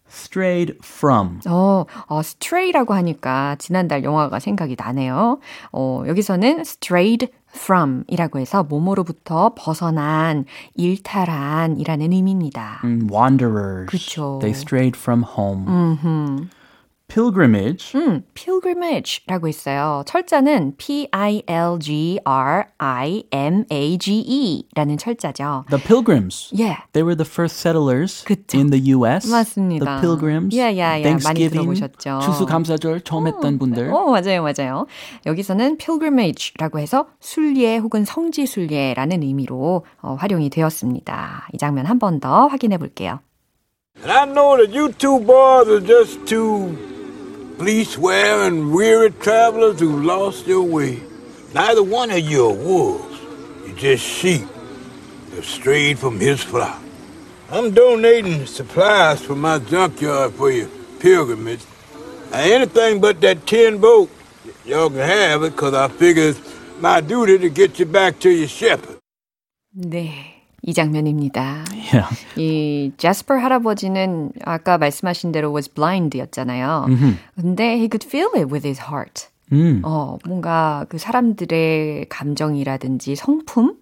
Strayed 0.09 0.77
from. 0.83 1.41
어, 1.47 1.85
어, 2.07 2.19
stray라고 2.21 2.93
하니까 2.93 3.57
지난달 3.59 4.03
영화가 4.03 4.39
생각이 4.39 4.75
나네요. 4.79 5.39
어, 5.73 6.03
여기서는 6.07 6.61
strayed 6.61 7.27
from 7.57 8.03
이라고 8.07 8.39
해서 8.39 8.63
몸으로부터 8.63 9.53
벗어난, 9.55 10.45
일탈한 10.75 11.77
이라는 11.77 12.11
의미입니다. 12.13 12.81
Mm, 12.83 13.09
Wanderers. 13.11 13.87
그쵸. 13.87 14.39
They 14.41 14.51
strayed 14.57 14.97
from 14.97 15.23
home. 15.23 15.65
Pilgrimage. 17.07 17.95
음, 17.95 18.23
pilgrimage라고 18.33 19.47
있어요. 19.47 20.03
철자는 20.05 20.73
P-I-L-G-R-I-M-A-G-E라는 23.67 24.97
철자죠. 24.97 25.63
The 25.69 25.81
Pilgrims. 25.83 26.51
예. 26.59 26.77
They 26.93 27.03
were 27.03 27.15
the 27.15 27.25
first 27.25 27.57
settlers 27.59 28.23
그쵸. 28.25 28.57
in 28.57 28.69
the 28.69 28.93
U.S. 28.93 29.27
맞습니다. 29.29 29.85
The 29.85 30.01
Pilgrims. 30.01 30.57
야, 30.57 30.65
야, 30.77 30.77
야. 30.77 30.89
많이 30.89 31.01
Thanksgiving. 31.03 31.79
들어보셨죠. 31.79 32.19
추수감사절 32.25 33.01
처음 33.01 33.27
했던 33.27 33.57
분들. 33.57 33.89
어, 33.93 34.11
맞아요, 34.11 34.43
맞아요. 34.43 34.85
여기서는 35.25 35.77
pilgrimage라고 35.77 36.79
해서 36.79 37.07
순례 37.19 37.77
혹은 37.77 38.05
성지 38.05 38.45
순례라는 38.45 39.23
의미로 39.23 39.85
어, 40.01 40.15
활용이 40.19 40.49
되었습니다. 40.49 41.47
이 41.53 41.57
장면 41.57 41.85
한 41.85 41.97
번 41.99 42.19
더 42.19 42.47
확인해 42.47 42.77
볼게요. 42.77 43.19
And 43.99 44.11
I 44.11 44.25
know 44.25 44.55
that 44.57 44.71
you 44.77 44.91
two 44.91 45.19
boys 45.19 45.67
are 45.69 45.81
just 45.81 46.23
fleece 47.57 47.97
wearing, 47.97 48.71
weary 48.71 49.11
travelers 49.11 49.79
who 49.79 50.01
lost 50.03 50.47
your 50.47 50.63
way. 50.63 51.01
Neither 51.53 51.83
one 51.83 52.11
of 52.11 52.19
you 52.19 52.45
are 52.45 52.53
wolves. 52.53 53.19
You're 53.65 53.75
just 53.75 54.03
sheep 54.03 54.47
that 55.31 55.43
strayed 55.43 55.97
from 55.99 56.19
his 56.19 56.41
flock. 56.41 56.81
I'm 57.49 57.73
donating 57.73 58.45
supplies 58.45 59.21
from 59.21 59.41
my 59.41 59.59
junkyard 59.59 60.33
for 60.33 60.51
your 60.51 60.69
pilgrimage. 60.99 61.61
Now, 62.31 62.39
anything 62.39 62.99
but 62.99 63.21
that 63.21 63.47
tin 63.47 63.79
boat, 63.79 64.09
y'all 64.65 64.89
can 64.89 64.99
have 64.99 65.43
it, 65.43 65.51
because 65.51 65.73
I 65.73 65.87
figure 65.87 66.29
it's 66.29 66.41
my 66.79 67.01
duty 67.01 67.37
to 67.39 67.49
get 67.49 67.79
you 67.79 67.85
back 67.85 68.19
to 68.19 68.29
your 68.29 68.49
shepherd. 68.49 68.99
네. 69.73 70.36
이 70.63 70.73
장면입니다. 70.73 71.65
Yeah. 71.93 72.07
이 72.35 72.91
제스퍼 72.97 73.35
할아버지는 73.35 74.31
아까 74.43 74.77
말씀하신 74.77 75.31
대로 75.31 75.51
was 75.53 75.73
blind였잖아요. 75.73 76.87
근데 77.35 77.75
he 77.75 77.87
could 77.89 78.05
feel 78.05 78.29
it 78.35 78.51
with 78.51 78.67
his 78.67 78.81
heart. 78.81 79.27
음. 79.53 79.81
어, 79.85 80.17
뭔가 80.25 80.85
그 80.89 80.97
사람들의 80.97 82.07
감정이라든지 82.09 83.15
성품 83.15 83.75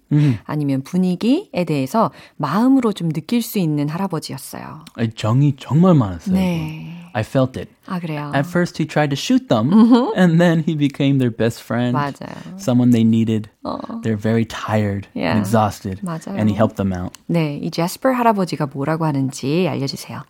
아니면 0.46 0.84
분위기에 0.84 1.63
대해서 1.65 2.12
마음으로 2.38 2.94
좀 2.94 3.10
느낄 3.12 3.41
수 3.41 3.58
있는 3.58 3.89
할아버지였어요. 3.89 4.86
정이 5.15 5.55
정말 5.58 5.96
많았어요. 5.96 6.36
네. 6.36 7.05
I 7.15 7.23
felt 7.23 7.57
it. 7.57 7.69
아, 7.87 7.99
그래요. 7.99 8.31
At 8.35 8.47
first, 8.47 8.79
he 8.79 8.87
tried 8.87 9.11
to 9.11 9.17
shoot 9.17 9.49
them, 9.49 9.73
and 10.17 10.41
then 10.41 10.62
he 10.62 10.77
became 10.77 11.19
their 11.19 11.31
best 11.35 11.61
friend. 11.61 11.93
맞아요. 11.97 12.59
Someone 12.59 12.91
they 12.93 13.03
needed. 13.03 13.50
They're 14.03 14.17
very 14.21 14.45
tired 14.45 15.09
Yeah. 15.15 15.33
and 15.35 15.41
exhausted, 15.41 16.00
맞아요. 16.03 16.39
and 16.39 16.49
he 16.49 16.55
helped 16.55 16.77
them 16.77 16.93
out. 16.93 17.19
네, 17.29 17.59
이 17.61 17.71
제스퍼 17.71 18.11
할아버지가 18.12 18.67
뭐라고 18.73 19.05
하는지 19.07 19.67
알려주세요. 19.69 20.23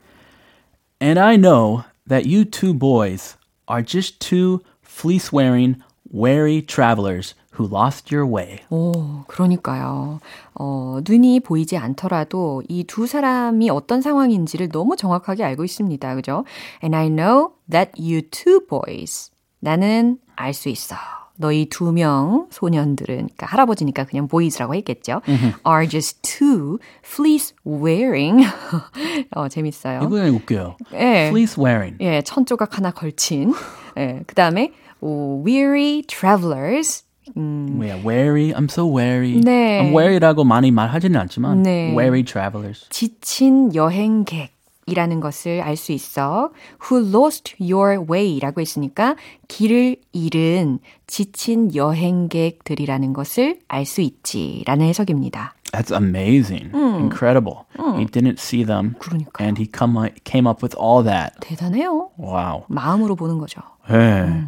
And 1.02 1.18
I 1.20 1.36
know 1.36 1.84
that 2.08 2.26
you 2.26 2.44
two 2.44 2.72
boys 2.74 3.36
are 3.68 3.82
just 3.84 4.18
two 4.20 4.60
fleece 4.82 5.32
wearing, 5.32 5.76
wary 6.10 6.60
travelers 6.62 7.34
who 7.57 7.67
lost 7.71 8.13
your 8.15 8.29
way. 8.31 8.59
오, 8.69 9.23
그러니까요. 9.27 10.19
어, 10.55 10.99
눈이 11.07 11.39
보이지 11.41 11.77
않더라도 11.77 12.61
이 12.69 12.83
두 12.85 13.07
사람이 13.07 13.69
어떤 13.69 14.01
상황인지를 14.01 14.69
너무 14.69 14.95
정확하게 14.95 15.43
알고 15.43 15.63
있습니다. 15.63 16.15
그죠? 16.15 16.45
And 16.83 16.95
I 16.95 17.09
know 17.09 17.51
that 17.69 17.91
you 17.99 18.21
two 18.21 18.59
boys. 18.67 19.31
나는 19.59 20.19
알 20.35 20.53
수 20.53 20.69
있어. 20.69 20.95
너희 21.37 21.65
두 21.65 21.91
명 21.91 22.47
소년들은, 22.49 23.15
그러니까 23.15 23.45
할아버지니까 23.47 24.05
그냥 24.05 24.27
boys라고 24.29 24.73
했겠죠. 24.75 25.19
are 25.67 25.85
just 25.89 26.21
two 26.21 26.77
fleece 27.03 27.53
wearing. 27.67 28.45
어, 29.35 29.49
재밌어요. 29.49 29.99
이거 29.99 30.09
그냥 30.09 30.33
웃겨요. 30.35 30.77
예. 30.93 31.27
Fleece 31.27 31.61
wearing. 31.61 31.97
예, 32.01 32.21
천 32.21 32.45
조각 32.45 32.77
하나 32.77 32.91
걸친. 32.91 33.53
예, 33.97 34.23
그 34.27 34.33
다음에, 34.35 34.71
weary 35.03 36.03
travelers. 36.07 37.03
Yeah, 37.35 37.97
wary. 38.03 38.53
I'm 38.53 38.69
so 38.69 38.85
wary. 38.85 39.41
네. 39.41 39.81
I'm 39.81 39.93
wary라고 39.93 40.43
많이 40.43 40.71
말하지는 40.71 41.19
않지만 41.21 41.63
네. 41.63 41.93
wary 41.95 42.23
travelers. 42.23 42.87
지친 42.89 43.73
여행객. 43.73 44.53
이라는 44.87 45.19
것을 45.19 45.61
알 45.61 45.75
수 45.77 45.91
있어. 45.93 46.51
Who 46.79 47.09
lost 47.09 47.55
your 47.59 48.05
way라고 48.07 48.61
했으니까 48.61 49.15
길을 49.47 49.95
잃은 50.13 50.77
지친 51.07 51.73
여행객들이라는 51.73 53.13
것을 53.13 53.61
알 53.67 53.85
수 53.85 54.01
있지라는 54.01 54.85
해석입니다. 54.85 55.55
That's 55.71 55.91
amazing. 55.91 56.69
Incredible. 56.75 57.65
He 57.97 58.05
didn't 58.05 58.37
see 58.39 58.63
them. 58.63 58.93
그러니까요. 58.99 59.43
And 59.47 59.59
he 59.59 59.67
come, 59.67 59.97
came 60.23 60.47
up 60.47 60.61
with 60.63 60.77
all 60.79 61.03
that. 61.03 61.33
대단해요. 61.41 62.11
Wow. 62.19 62.65
마음으로 62.67 63.15
보는 63.15 63.39
거죠. 63.39 63.61
네. 63.89 64.45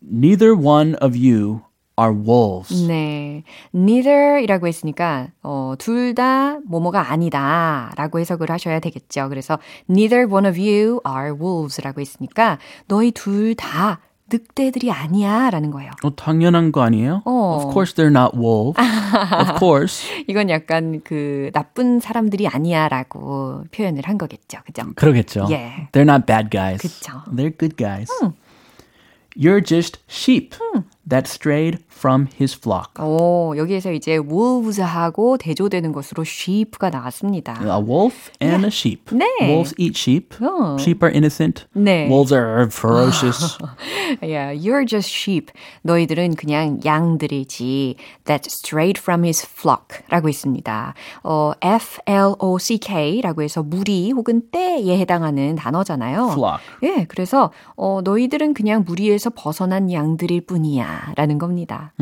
Neither 0.00 0.54
one 0.54 0.94
of 1.02 1.16
you 1.18 1.62
are 1.98 2.12
wolves. 2.14 2.86
네. 2.86 3.42
neither이라고 3.74 4.66
했으니까 4.66 5.28
어, 5.42 5.74
둘 5.78 6.14
다 6.14 6.58
뭐뭐가 6.66 7.10
아니다라고 7.12 8.18
해석을 8.20 8.50
하셔야 8.50 8.80
되겠죠. 8.80 9.28
그래서 9.28 9.58
neither 9.90 10.26
one 10.30 10.46
of 10.48 10.58
you 10.60 11.00
are 11.06 11.32
wolves라고 11.32 12.00
했으니까 12.00 12.58
너희 12.88 13.10
둘 13.12 13.54
다 13.54 14.00
늑대들이 14.28 14.90
아니야 14.90 15.50
라는 15.50 15.70
거예요. 15.70 15.90
어, 16.02 16.16
당연한 16.16 16.72
거 16.72 16.82
아니에요? 16.82 17.22
어. 17.24 17.56
Of 17.62 17.72
course 17.72 17.94
they're 17.94 18.10
not 18.10 18.36
wolves. 18.36 18.76
of 18.80 19.58
course. 19.60 20.04
이건 20.26 20.50
약간 20.50 21.00
그 21.04 21.50
나쁜 21.54 22.00
사람들이 22.00 22.48
아니야 22.48 22.88
라고 22.88 23.62
표현을 23.70 24.02
한 24.04 24.18
거겠죠. 24.18 24.58
그죠? 24.66 24.82
그러겠죠. 24.96 25.42
Yeah. 25.48 25.88
They're 25.92 26.08
not 26.10 26.26
bad 26.26 26.50
guys. 26.50 26.82
그쵸. 26.82 27.22
They're 27.32 27.56
good 27.56 27.76
guys. 27.76 28.10
You're 29.38 29.60
just 29.64 29.98
sheep 30.08 30.56
that 31.08 31.28
strayed 31.28 31.78
from 31.88 32.28
his 32.38 32.54
flock. 32.54 32.92
오, 32.98 33.54
여기에서 33.56 33.92
이제 33.92 34.18
wolves하고 34.18 35.38
대조되는 35.38 35.92
것으로 35.92 36.24
sheep가 36.24 36.90
나왔습니다. 36.90 37.58
A 37.62 37.82
wolf 37.82 38.30
and 38.42 38.64
a 38.64 38.70
sheep. 38.70 39.14
네. 39.14 39.24
Wolves 39.40 39.74
eat 39.78 39.96
sheep. 39.96 40.36
어. 40.42 40.76
Sheep 40.78 41.04
are 41.04 41.12
innocent. 41.14 41.66
네. 41.74 42.08
Wolves 42.08 42.34
are 42.34 42.66
ferocious. 42.70 43.56
Yeah, 44.22 44.52
you're 44.52 44.84
just 44.86 45.10
sheep. 45.10 45.52
너희들은 45.82 46.34
그냥 46.34 46.80
양들이지. 46.84 47.96
That 48.24 48.46
strayed 48.50 48.98
from 49.00 49.24
his 49.24 49.46
flock 49.46 50.02
라고 50.08 50.28
있습니다. 50.28 50.94
어, 51.22 51.52
F-L-O-C-K 51.60 53.20
라고 53.22 53.42
해서 53.42 53.62
무리 53.62 54.10
혹은 54.10 54.42
떼에 54.50 54.98
해당하는 54.98 55.54
단어잖아요. 55.56 56.30
Flock. 56.32 56.62
예, 56.82 57.04
그래서 57.08 57.52
어, 57.76 58.00
너희들은 58.02 58.54
그냥 58.54 58.84
무리에서 58.86 59.30
벗어난 59.34 59.92
양들일 59.92 60.42
뿐이야 60.46 60.95
라는 60.95 61.37
겁니다. 61.37 61.93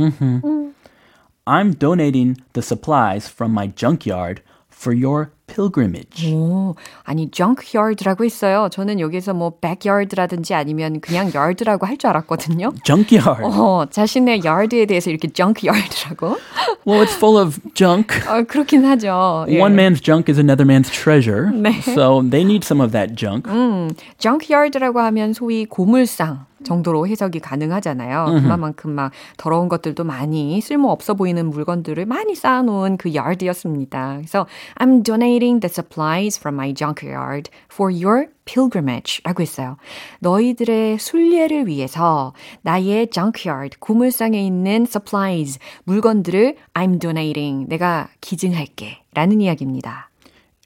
I'm 1.46 1.74
donating 1.74 2.36
the 2.54 2.62
supplies 2.64 3.28
from 3.28 3.52
my 3.54 3.72
junkyard 3.76 4.42
for 4.72 4.96
your 4.96 5.32
pilgrimage. 5.48 6.32
오, 6.32 6.76
아니 7.04 7.30
junkyard라고 7.32 8.24
있어요. 8.24 8.70
저는 8.72 9.00
여기서 9.00 9.34
뭐 9.34 9.54
backyard라든지 9.60 10.54
아니면 10.54 11.02
그냥 11.02 11.32
yard라고 11.34 11.88
할 11.88 11.98
줄 11.98 12.10
알았거든요. 12.12 12.72
Junkyard. 12.86 13.44
어, 13.44 13.88
자신의 13.90 14.42
yard에 14.46 14.86
대해서 14.86 15.10
이렇게 15.10 15.28
junkyard라고? 15.28 16.38
Well, 16.86 17.04
it's 17.04 17.16
full 17.16 17.42
of 17.42 17.60
junk. 17.74 18.16
어, 18.28 18.44
그렇긴 18.44 18.86
하죠. 18.86 19.46
예. 19.50 19.60
One 19.60 19.76
man's 19.76 20.00
junk 20.02 20.32
is 20.32 20.40
another 20.40 20.66
man's 20.66 20.90
treasure. 20.90 21.50
네. 21.52 21.82
So 21.82 22.22
they 22.22 22.44
need 22.46 22.64
some 22.64 22.80
of 22.80 22.92
that 22.92 23.16
junk. 23.16 23.50
junkyard라고 24.20 25.00
하면 25.02 25.34
소위 25.34 25.66
고물상 25.66 26.46
정도로 26.65 27.07
해석이 27.07 27.41
가능하잖아요. 27.41 28.41
그만큼 28.43 28.91
막 28.93 29.13
더러운 29.37 29.69
것들도 29.69 30.05
많이 30.05 30.61
쓸모 30.61 30.91
없어 30.91 31.15
보이는 31.15 31.49
물건들을 31.49 32.07
많이 32.07 32.35
쌓아놓은 32.35 32.97
그 32.97 33.15
yard였습니다. 33.15 34.17
그래서 34.17 34.47
I'm 34.77 35.05
donating 35.05 35.61
the 35.61 35.71
supplies 35.71 36.39
from 36.39 36.57
my 36.57 36.75
junkyard 36.75 37.51
for 37.73 37.93
your 37.93 38.29
pilgrimage라고 38.45 39.43
했어요. 39.43 39.77
너희들의 40.21 40.99
순례를 40.99 41.67
위해서 41.67 42.33
나의 42.63 43.09
junkyard 43.11 43.79
고물상에 43.79 44.45
있는 44.45 44.83
supplies 44.83 45.59
물건들을 45.85 46.57
I'm 46.75 47.01
donating 47.01 47.69
내가 47.69 48.09
기증할게라는 48.21 49.41
이야기입니다. 49.41 50.11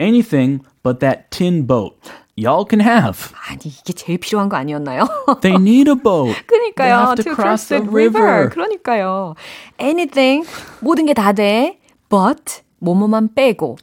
Anything 0.01 0.63
but 0.83 1.01
that 1.01 1.25
tin 1.31 1.67
boat. 1.67 1.97
Y'all 2.39 2.65
can 2.69 2.81
have. 2.81 3.33
아니 3.49 3.59
이게 3.67 3.93
제일 3.93 4.19
필요한 4.19 4.49
거 4.49 4.57
아니었나요? 4.57 5.05
They 5.43 5.61
need 5.61 5.91
a 5.91 5.97
boat. 5.97 6.37
그러니까요. 6.47 6.95
have 6.95 7.17
to 7.17 7.25
to 7.25 7.35
cross 7.35 7.67
cross 7.67 7.69
the 7.69 7.83
river. 7.83 8.23
river. 8.23 8.51
그러니까요. 8.51 9.35
Anything 9.81 10.47
모든 10.81 11.07
게 11.07 11.15
다 11.15 11.33
돼. 11.33 11.79
But 12.09 12.63
뭐뭐만 12.79 13.35
빼고 13.35 13.77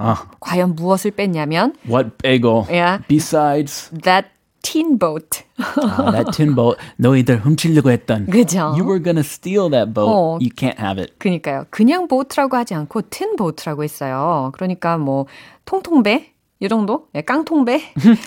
Ah, 0.00 0.28
과연 0.40 0.76
무엇을 0.76 1.10
뺐냐면 1.10 1.74
what 1.88 2.16
bagel? 2.22 2.64
Yeah. 2.70 3.02
Besides 3.08 3.90
that 4.04 4.28
tin 4.62 4.96
boat. 4.96 5.42
ah, 5.58 6.10
that 6.12 6.30
tin 6.32 6.54
boat, 6.54 6.78
너희들 6.98 7.38
훔치려고 7.44 7.90
했던. 7.90 8.26
그죠? 8.26 8.74
You 8.78 8.84
were 8.86 9.02
gonna 9.02 9.24
steal 9.26 9.68
that 9.70 9.92
boat. 9.92 10.08
어. 10.08 10.38
You 10.40 10.50
can't 10.54 10.78
have 10.78 10.98
it. 11.02 11.14
그러니까요. 11.18 11.64
그냥 11.70 12.06
보트라고 12.06 12.56
하지 12.56 12.74
않고 12.74 13.02
tin 13.10 13.34
boat라고 13.36 13.82
했어요. 13.82 14.52
그러니까 14.54 14.98
뭐 14.98 15.26
통통배 15.64 16.32
이 16.60 16.68
정도? 16.68 17.06
예, 17.14 17.20
깡통배. 17.20 17.80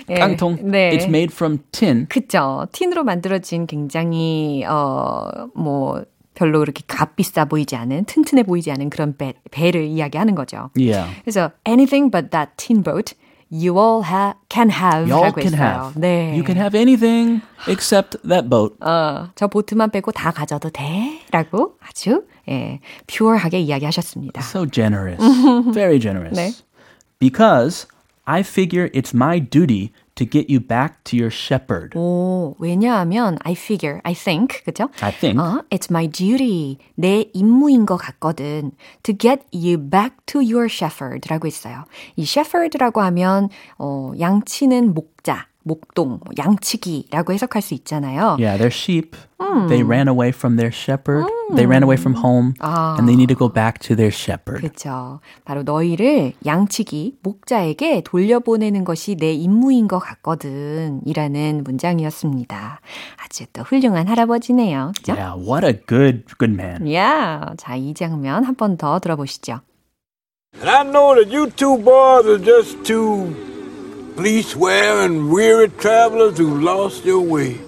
예, 0.10 0.14
깡통. 0.16 0.58
네. 0.72 0.92
It's 0.92 1.08
made 1.08 1.34
from 1.34 1.60
tin. 1.72 2.08
그쵸. 2.08 2.66
틴으로 2.72 3.04
만들어진 3.04 3.68
굉장히, 3.68 4.64
어, 4.66 5.28
뭐, 5.54 6.04
별로 6.34 6.60
그렇게 6.60 6.82
값비싸 6.88 7.46
보이지 7.46 7.76
않은, 7.76 8.06
튼튼해 8.06 8.44
보이지 8.44 8.72
않은 8.72 8.90
그런 8.90 9.18
배, 9.18 9.34
배를 9.52 9.84
이야기하는 9.84 10.34
거죠. 10.36 10.70
Yeah. 10.78 11.12
그래서 11.26 11.52
anything 11.68 12.10
but 12.10 12.32
that 12.32 12.52
tin 12.56 12.82
boat 12.84 13.14
you 13.52 13.78
all 13.78 14.02
ha, 14.02 14.34
can 14.50 14.72
have 14.72 15.12
Y'all 15.12 15.25
라고 15.27 15.42
can 15.42 15.53
했어요. 15.53 15.92
have. 15.92 16.00
네. 16.00 16.32
You 16.32 16.46
can 16.46 16.55
have 16.58 16.74
anything 16.74 17.42
except 17.68 18.18
that 18.25 18.48
boat. 18.48 18.77
어, 18.79 19.27
저 19.36 19.48
보트만 19.48 19.92
빼고 19.92 20.14
다 20.14 20.32
가져도 20.32 20.70
돼? 20.70 21.20
라고 21.32 21.75
아주, 21.86 22.24
예, 22.48 22.79
퓨어하게 23.08 23.60
이야기하셨습니다. 23.60 24.40
So 24.42 24.66
generous. 24.66 25.22
Very 25.74 26.00
generous. 26.00 26.34
네. 26.40 26.53
Because 27.20 27.88
I 28.31 28.44
figure 28.44 28.89
it's 28.94 29.13
my 29.13 29.39
duty 29.39 29.91
to 30.15 30.24
get 30.25 30.50
you 30.50 30.61
back 30.61 31.03
to 31.03 31.17
your 31.17 31.29
shepherd. 31.29 31.98
오, 31.98 32.55
왜냐하면 32.59 33.37
I 33.44 33.51
figure, 33.51 34.00
I 34.05 34.13
think, 34.13 34.63
그죠? 34.63 34.89
I 35.01 35.11
think. 35.11 35.37
어, 35.37 35.65
it's 35.70 35.91
my 35.91 36.07
duty, 36.07 36.77
내 36.96 37.25
임무인 37.33 37.85
것 37.85 37.98
같거든. 37.98 38.72
To 39.03 39.13
get 39.13 39.44
you 39.51 39.77
back 39.77 40.15
to 40.27 40.39
your 40.39 40.70
shepherd라고 40.70 41.46
있어요. 41.46 41.83
이 42.15 42.24
shepherd라고 42.24 43.01
하면 43.01 43.50
어, 43.77 44.13
양치는 44.17 44.94
목자, 44.94 45.48
목동, 45.64 46.20
뭐 46.24 46.34
양치기라고 46.38 47.34
해석할 47.34 47.62
수 47.62 47.74
있잖아요. 47.76 48.38
Yeah, 48.40 48.58
they're 48.58 48.68
sheep. 48.72 49.16
They 49.68 49.84
ran 49.84 50.08
away 50.08 50.30
from 50.30 50.56
their 50.56 50.72
shepherd. 50.72 51.26
They 51.56 51.66
ran 51.68 51.84
away 51.84 51.98
from 51.98 52.16
home. 52.16 52.54
And 52.62 53.08
they 53.08 53.16
need 53.16 53.28
to 53.28 53.36
go 53.36 53.50
back 53.52 53.80
to 53.88 53.96
their 53.96 54.12
shepherd. 54.14 54.62
그렇죠. 54.62 55.20
바로 55.44 55.64
너희를 55.64 56.34
양치기, 56.46 57.18
목자에게 57.22 58.02
돌려보내는 58.06 58.86
것이 58.86 59.16
내 59.16 59.34
임무인 59.34 59.88
것 59.88 60.00
같거든. 60.00 61.02
이라는 61.06 61.64
문장이었습니다. 61.66 62.80
아주 63.24 63.46
또 63.52 63.64
훌륭한 63.64 64.08
할아버지네요. 64.08 64.94
그죠? 64.96 65.14
Yeah, 65.14 65.36
what 65.38 65.66
a 65.66 65.74
good, 65.86 66.24
good 66.40 66.54
man. 66.54 66.92
야, 66.94 67.54
자, 67.58 67.76
이 67.76 67.94
장면 67.94 68.46
한 68.46 68.56
번 68.56 68.78
더 68.78 69.00
들어보시죠. 69.00 69.60
And 70.56 70.70
I 70.70 70.84
know 70.84 71.16
that 71.16 71.34
you 71.34 71.50
two 71.50 71.78
boys 71.78 72.26
are 72.28 72.40
just 72.40 72.84
two 74.12 74.22
fleece-wearing, 74.22 75.30
weary 75.30 75.70
travelers 75.70 76.38
who 76.38 76.62
lost 76.62 77.06
your 77.06 77.22
way. 77.22 77.60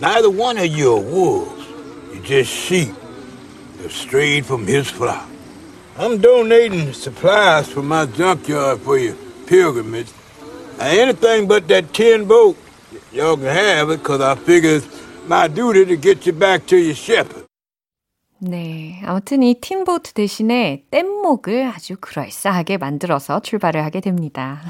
Neither 0.00 0.30
one 0.30 0.58
of 0.58 0.66
you 0.66 0.96
are 0.96 1.00
wolves. 1.00 1.66
You're 2.12 2.22
just 2.22 2.50
sheep 2.50 2.94
that 3.78 3.90
strayed 3.90 4.46
from 4.46 4.66
his 4.66 4.90
flock. 4.90 5.28
I'm 5.96 6.18
donating 6.18 6.92
supplies 6.92 7.68
from 7.68 7.88
my 7.88 8.06
junkyard 8.06 8.80
for 8.80 8.98
your 8.98 9.14
pilgrimage. 9.46 10.08
Now, 10.78 10.86
anything 10.86 11.46
but 11.46 11.68
that 11.68 11.92
tin 11.92 12.26
boat, 12.26 12.56
y'all 13.12 13.36
can 13.36 13.46
have 13.46 13.90
it, 13.90 13.98
because 13.98 14.20
I 14.20 14.34
figure 14.34 14.76
it's 14.76 14.86
my 15.26 15.48
duty 15.48 15.84
to 15.84 15.96
get 15.96 16.24
you 16.26 16.32
back 16.32 16.66
to 16.68 16.76
your 16.76 16.94
shepherd. 16.94 17.39
네. 18.42 19.00
아무튼 19.04 19.42
이 19.42 19.54
틴보트 19.60 20.14
대신에 20.14 20.84
뗏목을 20.90 21.70
아주 21.74 21.96
그럴싸하게 22.00 22.78
만들어서 22.78 23.40
출발을 23.40 23.84
하게 23.84 24.00
됩니다. 24.00 24.60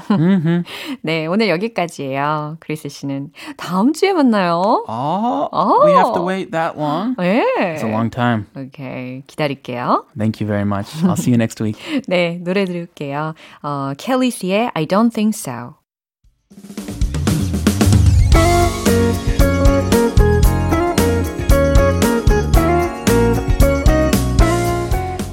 네. 1.01 1.25
오늘 1.25 1.47
여기까지예요. 1.47 2.57
크리스 2.59 2.89
씨는 2.89 3.31
다음 3.55 3.93
주에 3.93 4.11
만나요. 4.11 4.83
Oh, 4.87 5.85
we 5.85 5.93
have 5.93 6.13
to 6.13 6.27
wait 6.27 6.51
that 6.51 6.77
long? 6.77 7.15
네. 7.17 7.45
It's 7.75 7.83
a 7.83 7.89
long 7.89 8.09
time. 8.09 8.45
오케이. 8.57 9.21
기다릴게요. 9.25 10.05
Thank 10.17 10.41
you 10.41 10.47
very 10.47 10.65
much. 10.65 10.91
I'll 11.03 11.13
see 11.13 11.31
you 11.31 11.37
next 11.37 11.63
week. 11.63 11.79
네. 12.07 12.39
노래 12.43 12.65
들을게요. 12.65 13.33
어, 13.63 13.93
켈리스의 13.97 14.71
I 14.73 14.85
don't 14.85 15.13
think 15.13 15.33
so. 15.33 15.75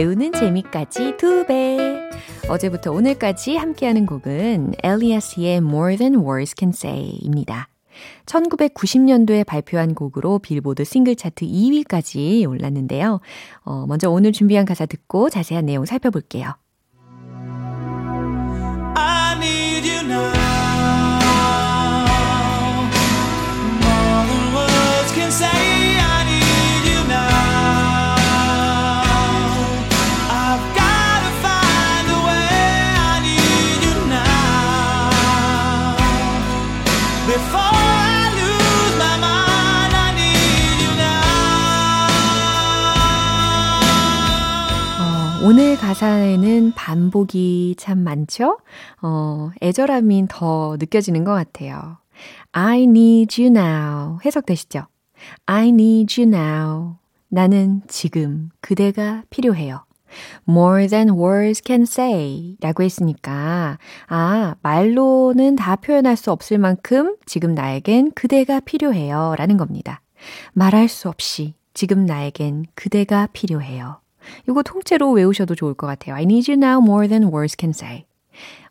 배우는 0.00 0.32
재미까지 0.32 1.18
두 1.18 1.44
배. 1.46 2.08
어제부터 2.48 2.90
오늘까지 2.90 3.56
함께하는 3.56 4.06
곡은 4.06 4.72
Alias의 4.82 5.58
More 5.58 5.98
Than 5.98 6.14
Words 6.20 6.54
Can 6.58 6.72
Say입니다. 6.74 7.68
1990년도에 8.24 9.44
발표한 9.44 9.94
곡으로 9.94 10.38
빌보드 10.38 10.84
싱글 10.84 11.16
차트 11.16 11.44
2위까지 11.44 12.48
올랐는데요. 12.48 13.20
어, 13.62 13.84
먼저 13.86 14.08
오늘 14.08 14.32
준비한 14.32 14.64
가사 14.64 14.86
듣고 14.86 15.28
자세한 15.28 15.66
내용 15.66 15.84
살펴볼게요. 15.84 16.54
I 18.96 19.36
need 19.36 19.86
you 19.86 20.00
now. 20.06 20.69
오늘 45.50 45.76
가사에는 45.76 46.74
반복이 46.76 47.74
참 47.76 48.04
많죠? 48.04 48.60
어, 49.02 49.50
애절함이 49.60 50.26
더 50.28 50.76
느껴지는 50.78 51.24
것 51.24 51.32
같아요. 51.32 51.96
I 52.52 52.84
need 52.84 53.42
you 53.42 53.50
now. 53.50 54.18
해석되시죠? 54.24 54.86
I 55.46 55.70
need 55.70 56.22
you 56.22 56.32
now. 56.32 56.98
나는 57.26 57.82
지금 57.88 58.50
그대가 58.60 59.24
필요해요. 59.28 59.84
More 60.48 60.86
than 60.86 61.10
words 61.18 61.62
can 61.66 61.82
say 61.82 62.54
라고 62.60 62.84
했으니까, 62.84 63.78
아, 64.06 64.54
말로는 64.62 65.56
다 65.56 65.74
표현할 65.74 66.16
수 66.16 66.30
없을 66.30 66.58
만큼 66.58 67.16
지금 67.26 67.56
나에겐 67.56 68.12
그대가 68.12 68.60
필요해요. 68.60 69.34
라는 69.36 69.56
겁니다. 69.56 70.00
말할 70.52 70.86
수 70.86 71.08
없이 71.08 71.54
지금 71.74 72.06
나에겐 72.06 72.66
그대가 72.76 73.26
필요해요. 73.32 74.00
이거 74.48 74.62
통째로 74.62 75.12
외우셔도 75.12 75.54
좋을 75.54 75.74
것 75.74 75.86
같아요. 75.86 76.14
I 76.14 76.22
need 76.22 76.50
you 76.50 76.58
now 76.58 76.82
more 76.82 77.08
than 77.08 77.24
words 77.24 77.56
can 77.58 77.70
say. 77.70 78.04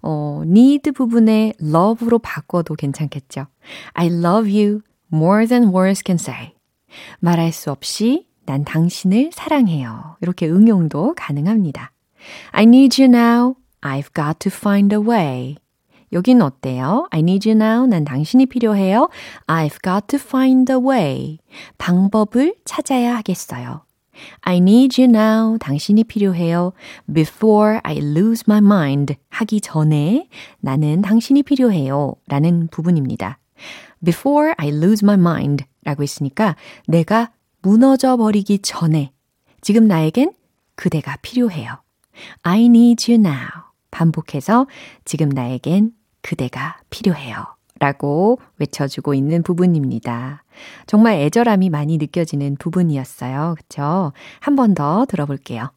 어, 0.01 0.41
need 0.45 0.91
부분에 0.91 1.53
love로 1.61 2.19
바꿔도 2.19 2.75
괜찮겠죠. 2.75 3.47
I 3.93 4.07
love 4.07 4.49
you 4.49 4.81
more 5.11 5.45
than 5.45 5.69
words 5.69 6.03
can 6.05 6.15
say. 6.15 6.53
말할 7.19 7.51
수 7.51 7.71
없이 7.71 8.27
난 8.45 8.63
당신을 8.63 9.31
사랑해요. 9.33 10.17
이렇게 10.21 10.47
응용도 10.47 11.13
가능합니다. 11.15 11.91
I 12.51 12.63
need 12.63 13.01
you 13.01 13.13
now. 13.13 13.55
I've 13.81 14.13
got 14.13 14.39
to 14.39 14.51
find 14.51 14.93
a 14.95 15.01
way. 15.01 15.57
여긴 16.11 16.41
어때요? 16.41 17.07
I 17.11 17.19
need 17.19 17.47
you 17.47 17.55
now. 17.55 17.85
난 17.85 18.03
당신이 18.03 18.47
필요해요. 18.47 19.09
I've 19.45 19.77
got 19.83 20.07
to 20.07 20.19
find 20.19 20.71
a 20.71 20.79
way. 20.79 21.37
방법을 21.77 22.55
찾아야 22.65 23.15
하겠어요. 23.17 23.83
I 24.41 24.57
need 24.57 25.01
you 25.01 25.09
now. 25.09 25.57
당신이 25.59 26.03
필요해요. 26.05 26.73
Before 27.13 27.79
I 27.83 27.97
lose 27.97 28.43
my 28.47 28.59
mind. 28.59 29.15
하기 29.29 29.61
전에 29.61 30.27
나는 30.59 31.01
당신이 31.01 31.43
필요해요. 31.43 32.15
라는 32.27 32.67
부분입니다. 32.67 33.39
Before 34.03 34.53
I 34.57 34.69
lose 34.69 35.03
my 35.03 35.17
mind. 35.17 35.65
라고 35.83 36.03
했으니까 36.03 36.55
내가 36.87 37.31
무너져 37.61 38.17
버리기 38.17 38.59
전에 38.59 39.11
지금 39.61 39.87
나에겐 39.87 40.33
그대가 40.75 41.17
필요해요. 41.21 41.81
I 42.43 42.65
need 42.65 43.11
you 43.11 43.21
now. 43.21 43.47
반복해서 43.91 44.67
지금 45.05 45.29
나에겐 45.29 45.91
그대가 46.21 46.77
필요해요. 46.89 47.58
라고 47.79 48.39
외쳐주고 48.59 49.13
있는 49.13 49.41
부분입니다. 49.43 50.43
정말 50.87 51.15
애절함이 51.15 51.69
많이 51.69 51.97
느껴지는 51.97 52.57
부분이었어요. 52.59 53.55
그쵸? 53.57 54.11
한 54.41 54.55
번 54.55 54.73
더 54.75 55.05
들어볼게요. 55.07 55.71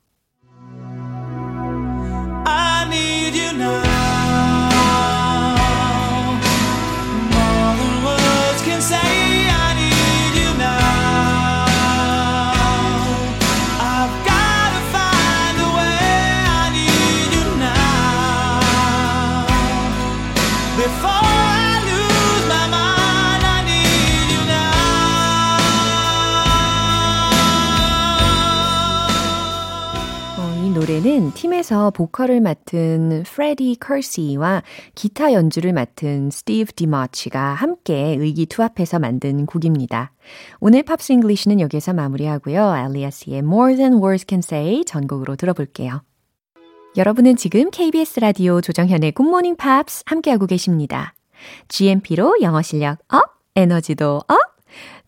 노래는 30.92 31.32
팀에서 31.32 31.90
보컬을 31.90 32.42
맡은 32.42 33.22
프레디 33.22 33.76
커시와 33.80 34.62
기타 34.94 35.32
연주를 35.32 35.72
맡은 35.72 36.30
스티브 36.30 36.74
디마치가 36.74 37.54
함께 37.54 38.14
의기투합해서 38.18 38.98
만든 38.98 39.46
곡입니다. 39.46 40.12
오늘 40.60 40.82
Pops 40.82 41.12
English는 41.12 41.60
여기서 41.60 41.94
마무리하고요. 41.94 42.62
Alias의 42.62 43.38
More 43.38 43.76
Than 43.76 43.94
Words 44.02 44.26
Can 44.28 44.42
Say 44.44 44.84
전곡으로 44.84 45.36
들어볼게요. 45.36 46.02
여러분은 46.98 47.36
지금 47.36 47.70
KBS 47.70 48.20
라디오 48.20 48.60
조정현의 48.60 49.12
굿모닝 49.12 49.56
팝스 49.56 50.02
함께하고 50.04 50.44
계십니다. 50.44 51.14
GMP로 51.68 52.42
영어 52.42 52.60
실력 52.60 52.98
up, 53.08 53.22
에너지도 53.56 54.20
up! 54.28 54.51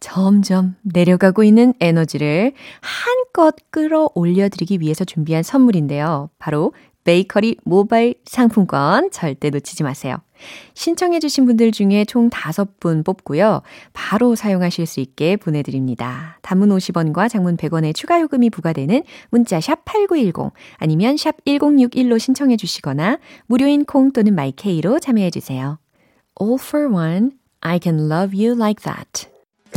점점 0.04 0.76
내려가고 0.82 1.44
있는 1.44 1.72
에너지를 1.80 2.52
한껏 2.82 3.56
끌어올려 3.70 4.50
드리기 4.50 4.80
위해서 4.80 5.02
준비한 5.02 5.42
선물인데요. 5.42 6.28
바로 6.38 6.74
베이커리 7.04 7.56
모바일 7.64 8.14
상품권 8.26 9.10
절대 9.10 9.48
놓치지 9.48 9.82
마세요. 9.82 10.18
신청해주신 10.74 11.46
분들 11.46 11.72
중에 11.72 12.04
총 12.04 12.28
5분 12.28 13.02
뽑고요. 13.02 13.62
바로 13.94 14.34
사용하실 14.34 14.84
수 14.84 15.00
있게 15.00 15.36
보내드립니다. 15.36 16.38
단문 16.42 16.68
50원과 16.68 17.30
장문 17.30 17.56
100원의 17.56 17.94
추가 17.94 18.20
요금이 18.20 18.50
부과되는 18.50 19.04
문자 19.30 19.58
샵 19.58 19.86
8910 19.86 20.52
아니면 20.76 21.16
샵 21.16 21.42
1061로 21.46 22.18
신청해주시거나 22.18 23.18
무료인 23.46 23.86
콩 23.86 24.12
또는 24.12 24.34
마이케이로 24.34 25.00
참여해주세요. 25.00 25.78
All 26.42 26.58
for 26.60 26.92
one, 26.92 27.30
I 27.60 27.80
can 27.82 28.10
love 28.10 28.38
you 28.38 28.54
like 28.54 28.84
that. 28.84 29.33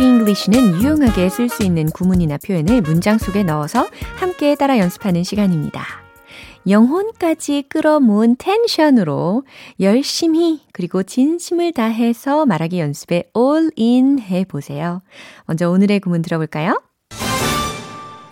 English는 0.00 0.80
유용하게 0.80 1.28
쓸 1.28 1.50
수 1.50 1.62
있는 1.62 1.84
구문이나 1.84 2.38
표현을 2.38 2.80
문장 2.80 3.18
속에 3.18 3.42
넣어서 3.42 3.86
함께 4.16 4.54
따라 4.54 4.78
연습하는 4.78 5.24
시간입니다. 5.24 5.84
영혼까지 6.66 7.64
끌어모은 7.68 8.36
텐션으로 8.38 9.44
열심히 9.78 10.62
그리고 10.72 11.02
진심을 11.02 11.72
다해서 11.72 12.46
말하기 12.46 12.80
연습에 12.80 13.30
all 13.36 13.70
in 13.78 14.18
해보세요. 14.20 15.02
먼저 15.44 15.70
오늘의 15.70 16.00
구문 16.00 16.22
들어볼까요? 16.22 16.80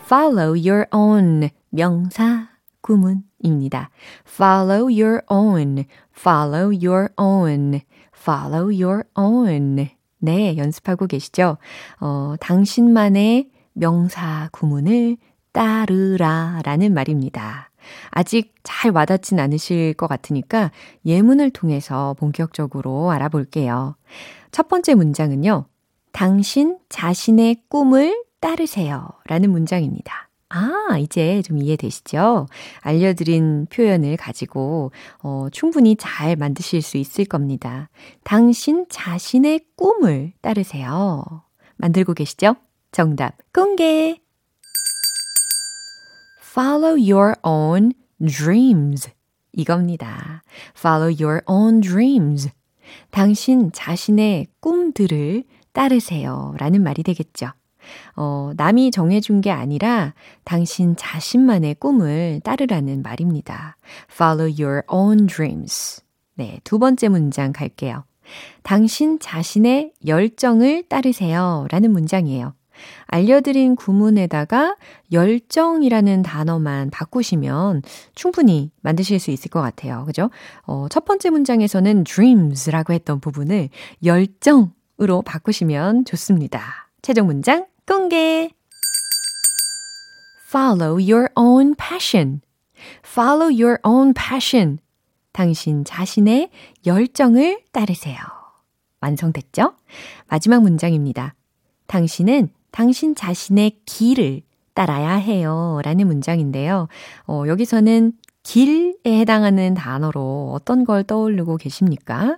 follow 0.06 0.56
your 0.58 0.86
own 0.90 1.50
명사 1.68 2.48
구문입니다. 2.80 3.90
follow 4.26 4.84
your 4.84 5.20
own, 5.28 5.84
follow 6.18 6.70
your 6.72 7.10
own, 7.18 7.82
follow 8.14 8.70
your 8.70 9.04
own. 9.18 9.97
네, 10.18 10.56
연습하고 10.56 11.06
계시죠? 11.06 11.58
어, 12.00 12.34
당신만의 12.40 13.50
명사 13.72 14.48
구문을 14.52 15.16
따르라 15.52 16.60
라는 16.64 16.94
말입니다. 16.94 17.70
아직 18.10 18.54
잘 18.62 18.90
와닿진 18.90 19.40
않으실 19.40 19.94
것 19.94 20.06
같으니까 20.08 20.70
예문을 21.06 21.50
통해서 21.50 22.14
본격적으로 22.18 23.10
알아볼게요. 23.10 23.96
첫 24.50 24.68
번째 24.68 24.94
문장은요. 24.94 25.66
당신 26.12 26.78
자신의 26.88 27.64
꿈을 27.68 28.24
따르세요. 28.40 29.08
라는 29.26 29.50
문장입니다. 29.50 30.27
아, 30.50 30.96
이제 30.98 31.42
좀 31.42 31.58
이해되시죠? 31.58 32.46
알려드린 32.80 33.66
표현을 33.66 34.16
가지고, 34.16 34.92
어, 35.22 35.48
충분히 35.52 35.94
잘 35.96 36.36
만드실 36.36 36.80
수 36.80 36.96
있을 36.96 37.26
겁니다. 37.26 37.90
당신 38.24 38.86
자신의 38.88 39.60
꿈을 39.76 40.32
따르세요. 40.40 41.24
만들고 41.76 42.14
계시죠? 42.14 42.56
정답 42.92 43.36
공개! 43.52 44.20
Follow 46.40 46.96
your 46.98 47.34
own 47.44 47.92
dreams. 48.24 49.10
이겁니다. 49.52 50.42
Follow 50.76 51.14
your 51.22 51.42
own 51.48 51.80
dreams. 51.80 52.50
당신 53.10 53.70
자신의 53.70 54.46
꿈들을 54.60 55.44
따르세요. 55.72 56.54
라는 56.58 56.82
말이 56.82 57.02
되겠죠. 57.02 57.52
어, 58.16 58.52
남이 58.56 58.90
정해준 58.90 59.40
게 59.40 59.50
아니라 59.50 60.14
당신 60.44 60.96
자신만의 60.96 61.76
꿈을 61.76 62.40
따르라는 62.44 63.02
말입니다. 63.02 63.76
Follow 64.12 64.52
your 64.60 64.82
own 64.88 65.26
dreams. 65.26 66.02
네, 66.34 66.60
두 66.64 66.78
번째 66.78 67.08
문장 67.08 67.52
갈게요. 67.52 68.04
당신 68.62 69.18
자신의 69.18 69.92
열정을 70.06 70.84
따르세요. 70.88 71.66
라는 71.70 71.90
문장이에요. 71.92 72.54
알려드린 73.06 73.76
구문에다가 73.76 74.76
열정이라는 75.12 76.22
단어만 76.22 76.90
바꾸시면 76.90 77.82
충분히 78.14 78.70
만드실 78.82 79.18
수 79.18 79.30
있을 79.30 79.50
것 79.50 79.60
같아요. 79.60 80.04
그죠? 80.06 80.30
어, 80.62 80.86
첫 80.90 81.04
번째 81.04 81.30
문장에서는 81.30 82.04
dreams라고 82.04 82.92
했던 82.92 83.20
부분을 83.20 83.68
열정으로 84.04 85.22
바꾸시면 85.24 86.04
좋습니다. 86.04 86.88
최종 87.02 87.26
문장 87.26 87.66
공개. 87.88 88.50
Follow 90.46 91.00
your 91.00 91.30
own 91.36 91.74
passion. 91.74 92.42
Follow 93.02 93.50
your 93.50 93.78
own 93.82 94.12
passion. 94.12 94.78
당신 95.32 95.84
자신의 95.86 96.50
열정을 96.84 97.62
따르세요. 97.72 98.18
완성됐죠? 99.00 99.72
마지막 100.28 100.60
문장입니다. 100.60 101.34
당신은 101.86 102.50
당신 102.72 103.14
자신의 103.14 103.80
길을 103.86 104.42
따라야 104.74 105.14
해요. 105.14 105.80
라는 105.82 106.08
문장인데요. 106.08 106.88
어, 107.26 107.44
여기서는 107.46 108.12
길에 108.42 108.92
해당하는 109.06 109.72
단어로 109.72 110.52
어떤 110.52 110.84
걸 110.84 111.04
떠올리고 111.04 111.56
계십니까? 111.56 112.36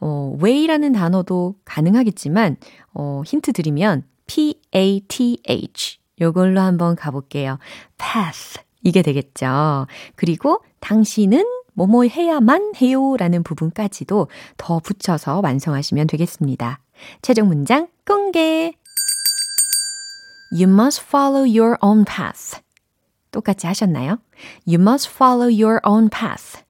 어, 0.00 0.36
way라는 0.42 0.92
단어도 0.92 1.54
가능하겠지만, 1.64 2.56
어, 2.92 3.22
힌트 3.24 3.54
드리면 3.54 4.04
P-A-T-H. 4.30 5.98
요걸로 6.20 6.60
한번 6.60 6.94
가볼게요. 6.94 7.58
path. 7.98 8.60
이게 8.84 9.02
되겠죠. 9.02 9.88
그리고 10.14 10.62
당신은 10.78 11.44
뭐뭐 11.72 12.04
해야만 12.04 12.74
해요 12.80 13.16
라는 13.16 13.42
부분까지도 13.42 14.28
더 14.56 14.78
붙여서 14.78 15.40
완성하시면 15.42 16.06
되겠습니다. 16.06 16.78
최종 17.22 17.48
문장 17.48 17.88
공개! 18.06 18.72
You 20.52 20.68
must 20.72 21.02
follow 21.04 21.42
your 21.42 21.76
own 21.82 22.04
path. 22.04 22.60
똑같이 23.32 23.66
하셨나요? 23.66 24.18
You 24.66 24.80
must 24.80 25.10
follow 25.12 25.48
your 25.50 25.80
own 25.84 26.08
path. 26.08 26.62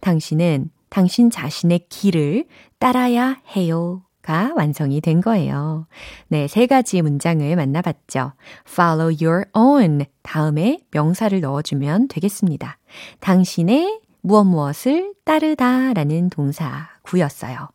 당신은 0.00 0.70
당신 0.88 1.30
자신의 1.30 1.86
길을 1.88 2.46
따라야 2.80 3.40
해요. 3.54 4.05
가 4.26 4.52
완성이 4.56 5.00
된 5.00 5.20
거예요. 5.20 5.86
네, 6.26 6.48
세 6.48 6.66
가지 6.66 7.00
문장을 7.00 7.54
만나봤죠. 7.54 8.32
follow 8.68 9.14
your 9.24 9.44
own 9.54 10.04
다음에 10.22 10.80
명사를 10.90 11.40
넣어주면 11.40 12.08
되겠습니다. 12.08 12.76
당신의 13.20 14.00
무엇 14.22 14.42
무엇을 14.42 15.14
따르다 15.24 15.94
라는 15.94 16.28
동사 16.28 16.88
구였어요. 17.02 17.68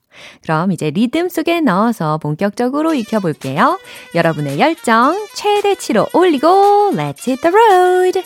그럼 0.43 0.73
이제 0.73 0.89
리듬 0.89 1.29
속에 1.29 1.61
넣어서 1.61 2.17
본격적으로 2.17 2.93
익혀볼게요. 2.95 3.79
여러분의 4.13 4.59
열정 4.59 5.25
최대치로 5.33 6.07
올리고 6.13 6.47
Let's 6.93 7.25
hit 7.29 7.41
the 7.41 7.55
road! 7.55 8.21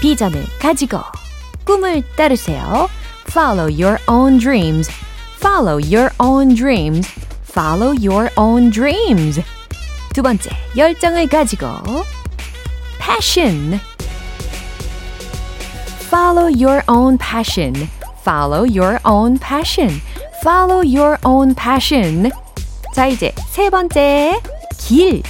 비전을 0.00 0.44
가지고 0.60 0.98
꿈을 1.64 2.04
따르세요. 2.16 2.88
Follow 3.25 3.67
your 3.67 3.99
own 4.07 4.37
dreams. 4.37 4.89
Follow 5.37 5.77
your 5.77 6.11
own 6.19 6.53
dreams. 6.55 7.07
Follow 7.43 7.91
your 7.91 8.29
own 8.37 8.69
dreams. 8.69 9.41
두 10.13 10.21
번째, 10.21 10.49
열정을 10.75 11.27
가지고 11.27 11.67
passion. 12.99 13.79
Follow 16.09 16.47
your 16.47 16.83
own 16.87 17.17
passion. 17.17 17.89
Follow 18.23 18.63
your 18.63 18.99
own 19.05 19.39
passion. 19.39 20.01
Follow 20.43 20.81
your 20.81 21.17
own 21.23 21.55
passion. 21.55 22.31
자, 22.93 23.07
이제 23.07 23.33
세 23.49 23.69
번째, 23.69 24.41
길. 24.77 25.23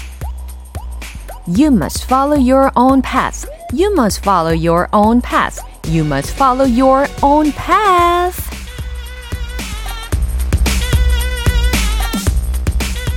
You 1.47 1.69
must 1.69 2.05
follow 2.05 2.37
your 2.37 2.71
own 2.75 3.01
path. 3.01 3.45
You 3.73 3.93
must 3.93 4.23
follow 4.23 4.51
your 4.51 4.89
own 4.91 5.21
path. 5.21 5.59
You 5.88 6.04
must 6.04 6.34
follow 6.34 6.66
your 6.66 7.06
own 7.22 7.52
path. 7.52 8.42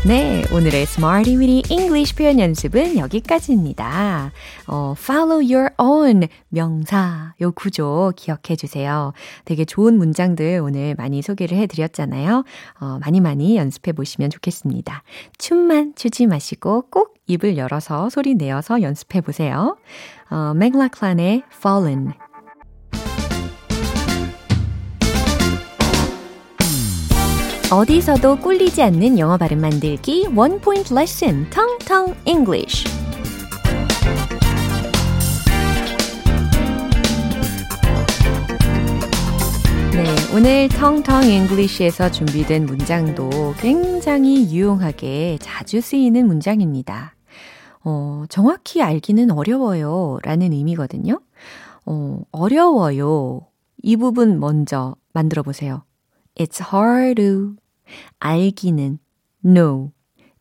네, 0.06 0.44
오늘의 0.54 0.84
Smarty 0.84 1.36
Weedy 1.36 1.64
English 1.72 2.16
표현 2.16 2.40
연습은 2.40 2.98
여기까지입니다. 2.98 4.32
어, 4.68 4.94
follow 4.96 5.42
your 5.42 5.72
own 5.80 6.28
명사 6.50 7.34
요 7.42 7.52
구조 7.52 8.14
기억해 8.16 8.56
주세요. 8.56 9.14
되게 9.46 9.66
좋은 9.66 9.98
문장들 9.98 10.62
오늘 10.64 10.94
많이 10.96 11.24
소개를 11.24 11.58
해 11.58 11.66
드렸잖아요. 11.66 12.44
어, 12.80 13.00
많이 13.02 13.20
많이 13.20 13.58
연습해 13.58 13.94
보시면 13.94 14.30
좋겠습니다. 14.30 15.02
춤만 15.40 15.96
추지 15.96 16.28
마시고 16.28 16.84
꼭 16.92 17.16
입을 17.26 17.58
열어서 17.58 18.12
소리 18.12 18.36
내어서 18.36 18.84
연습해 18.84 19.22
보세요. 19.22 19.76
어, 20.30 20.54
맥락클란의 20.54 21.44
Fallen 21.52 22.14
어디서도 27.72 28.38
꿀리지 28.38 28.82
않는 28.82 29.20
영어 29.20 29.38
발음 29.38 29.62
만들기 29.62 30.26
원 30.36 30.60
포인트 30.60 30.92
레슨 30.92 31.48
텅텅 31.52 32.16
English. 32.26 32.84
네, 39.94 40.36
오늘 40.36 40.68
텅텅 40.70 41.22
English에서 41.26 42.10
준비된 42.10 42.66
문장도 42.66 43.54
굉장히 43.60 44.52
유용하게 44.52 45.38
자주 45.40 45.80
쓰이는 45.80 46.26
문장입니다. 46.26 47.14
어, 47.84 48.24
정확히 48.30 48.82
알기는 48.82 49.30
어려워요 49.30 50.18
라는 50.24 50.54
의미거든요. 50.54 51.22
어, 51.86 52.20
어려워요. 52.32 53.42
이 53.84 53.96
부분 53.96 54.40
먼저 54.40 54.96
만들어 55.14 55.44
보세요. 55.44 55.84
It's 56.40 56.62
hard 56.72 57.22
to 57.22 57.58
알기는 58.20 59.00
know 59.46 59.92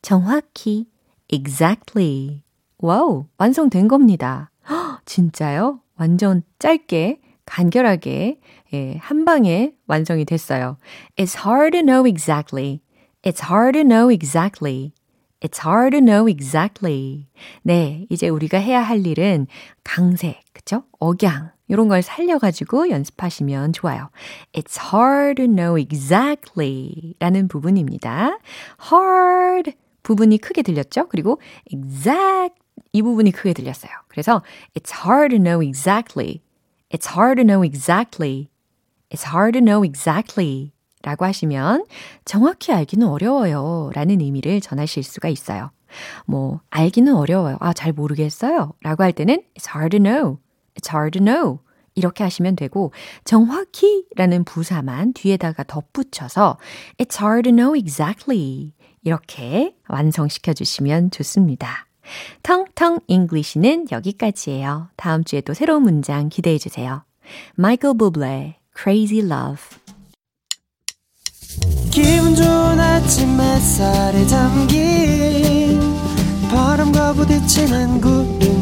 정확히 0.01 0.87
exactly 1.29 2.45
와우 2.79 3.27
완성된 3.37 3.89
겁니다. 3.89 4.53
허, 4.71 5.01
진짜요? 5.05 5.81
완전 5.97 6.45
짧게 6.61 7.21
간결하게 7.47 8.41
예, 8.75 8.97
한 8.99 9.25
방에 9.25 9.73
완성이 9.89 10.25
됐어요. 10.25 10.77
It's 11.17 11.45
hard 11.45 11.73
to 11.73 11.81
know 11.81 12.07
exactly. 12.07 12.81
It's 13.25 13.51
hard 13.51 13.73
to 13.73 13.83
know 13.83 14.09
exactly. 14.09 14.93
It's 15.41 15.67
hard 15.67 15.97
to 15.97 16.01
know 16.01 16.29
exactly. 16.31 17.27
네, 17.63 18.07
이제 18.09 18.29
우리가 18.29 18.59
해야 18.59 18.83
할 18.83 19.05
일은 19.05 19.49
강세, 19.83 20.41
그쵸? 20.53 20.85
억양, 21.01 21.51
이런 21.69 21.89
걸 21.89 22.03
살려가지고 22.03 22.91
연습하시면 22.91 23.73
좋아요. 23.73 24.11
It's 24.53 24.79
hard 24.93 25.43
to 25.43 25.47
know 25.47 25.79
exactly 25.79 27.15
라는 27.19 27.49
부분입니다. 27.49 28.39
hard 28.93 29.73
부분이 30.03 30.39
크게 30.39 30.63
들렸죠? 30.63 31.09
그리고 31.09 31.41
exact 31.71 32.55
이 32.93 33.03
부분이 33.03 33.31
크게 33.33 33.53
들렸어요. 33.53 33.93
그래서 34.09 34.43
it's 34.75 35.05
hard 35.05 35.37
to 35.37 35.43
know 35.43 35.63
exactly. 35.63 36.41
It's 36.91 37.07
hard 37.15 37.37
to 37.37 37.45
know 37.45 37.63
exactly. 37.63 38.49
It's 39.11 39.27
hard 39.27 39.53
to 39.53 39.61
know 39.61 39.85
exactly. 39.85 40.73
라고 41.03 41.25
하시면 41.25 41.85
정확히 42.25 42.73
알기는 42.73 43.07
어려워요. 43.07 43.91
라는 43.95 44.21
의미를 44.21 44.61
전하실 44.61 45.03
수가 45.03 45.29
있어요. 45.29 45.71
뭐, 46.27 46.61
알기는 46.71 47.15
어려워요. 47.15 47.57
아, 47.61 47.73
잘 47.73 47.93
모르겠어요. 47.93 48.73
라고 48.83 49.03
할 49.05 49.13
때는 49.13 49.43
it's 49.57 49.69
hard 49.75 49.97
to 49.97 50.03
know. 50.03 50.39
It's 50.79 50.88
hard 50.95 51.19
to 51.19 51.25
know. 51.25 51.59
이렇게 51.95 52.23
하시면 52.23 52.55
되고 52.55 52.93
정확히 53.25 54.05
라는 54.14 54.45
부사만 54.45 55.14
뒤에다가 55.14 55.64
덧붙여서 55.64 56.59
It's 56.99 57.21
hard 57.21 57.51
to 57.51 57.57
know 57.57 57.77
exactly 57.77 58.73
이렇게 59.03 59.75
완성시켜 59.88 60.53
주시면 60.53 61.11
좋습니다. 61.11 61.88
텅텅 62.43 63.01
English는 63.09 63.87
여기까지예요. 63.91 64.91
다음 64.97 65.25
주에 65.25 65.41
또 65.41 65.55
새로운 65.55 65.83
문장 65.83 66.29
기대해 66.29 66.57
주세요. 66.57 67.03
부블레 67.57 68.59
Crazy 68.81 69.27
Love 69.27 69.64
기분 71.91 72.35
좋은 72.37 72.79
아침 72.79 73.41
햇살에 73.41 74.25
담긴 74.27 75.81
바람과 76.51 77.14
부딪히는 77.14 78.01
구름 78.01 78.58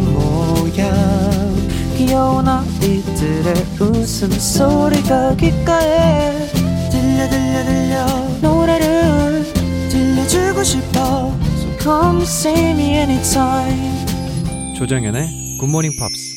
귀여운 2.07 2.47
아이들의 2.47 3.55
웃음소리가 3.81 5.35
귓가에 5.35 6.39
들려 6.89 7.29
들려 7.29 7.65
들려 7.65 8.07
노래를 8.41 9.43
들려주고 9.91 10.63
싶어 10.63 11.33
So 11.57 11.79
come 11.81 12.23
see 12.23 12.71
me 12.71 12.91
anytime 12.95 14.07
조정연의 14.77 15.59
굿모닝 15.59 15.99
팝스 15.99 16.37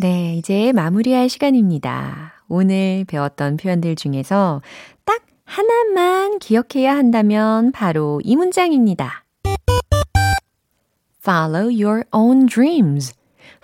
네, 0.00 0.36
이제 0.36 0.72
마무리할 0.72 1.28
시간입니다. 1.28 2.32
오늘 2.48 3.04
배웠던 3.06 3.58
표현들 3.58 3.96
중에서 3.96 4.62
딱 5.04 5.20
하나만 5.44 6.38
기억해야 6.38 6.96
한다면 6.96 7.70
바로 7.70 8.22
이 8.24 8.34
문장입니다. 8.36 9.26
Follow 11.22 11.68
your 11.68 12.04
own 12.12 12.46
dreams. 12.46 13.12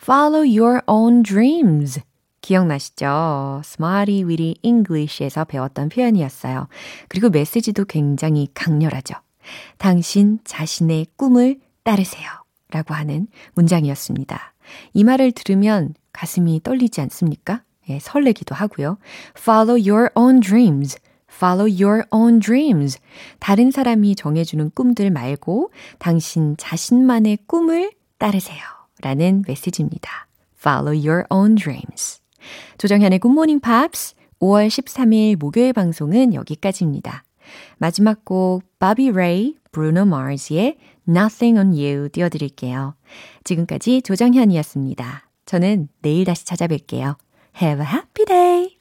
Follow 0.00 0.44
your 0.44 0.80
own 0.86 1.22
dreams. 1.22 2.00
기억나시죠? 2.40 3.60
Smarty 3.64 4.24
Weedy 4.24 4.54
English에서 4.62 5.44
배웠던 5.44 5.88
표현이었어요. 5.90 6.68
그리고 7.08 7.30
메시지도 7.30 7.84
굉장히 7.84 8.48
강렬하죠. 8.54 9.14
당신 9.76 10.38
자신의 10.44 11.06
꿈을 11.16 11.60
따르세요. 11.82 12.28
라고 12.70 12.94
하는 12.94 13.28
문장이었습니다. 13.54 14.54
이 14.92 15.04
말을 15.04 15.32
들으면 15.32 15.94
가슴이 16.12 16.60
떨리지 16.62 17.00
않습니까? 17.02 17.62
예, 17.88 17.98
설레기도 17.98 18.54
하고요. 18.54 18.98
Follow 19.38 19.78
your 19.78 20.10
own 20.14 20.40
dreams. 20.40 20.98
Follow 21.32 21.66
your 21.70 22.04
own 22.12 22.40
dreams. 22.40 22.98
다른 23.38 23.70
사람이 23.70 24.16
정해주는 24.16 24.70
꿈들 24.74 25.10
말고 25.10 25.70
당신 25.98 26.56
자신만의 26.58 27.38
꿈을 27.46 27.92
따르세요. 28.18 28.77
라는 29.02 29.42
메시지입니다. 29.46 30.28
Follow 30.58 30.94
your 30.94 31.24
own 31.30 31.54
dreams. 31.54 32.20
조정현의 32.78 33.20
Good 33.20 33.32
Morning 33.32 33.60
Pops 33.60 34.14
5월 34.40 34.68
13일 34.68 35.36
목요일 35.36 35.72
방송은 35.72 36.34
여기까지입니다. 36.34 37.24
마지막 37.78 38.24
곡 38.24 38.62
바비 38.78 39.10
레이, 39.12 39.56
브루노 39.72 40.04
마르스의 40.06 40.76
Nothing 41.08 41.58
on 41.58 41.68
You 41.72 42.08
띄워드릴게요. 42.10 42.94
지금까지 43.44 44.02
조정현이었습니다. 44.02 45.28
저는 45.46 45.88
내일 46.02 46.24
다시 46.24 46.44
찾아뵐게요. 46.44 47.16
Have 47.60 47.84
a 47.84 47.90
happy 47.90 48.26
day! 48.26 48.77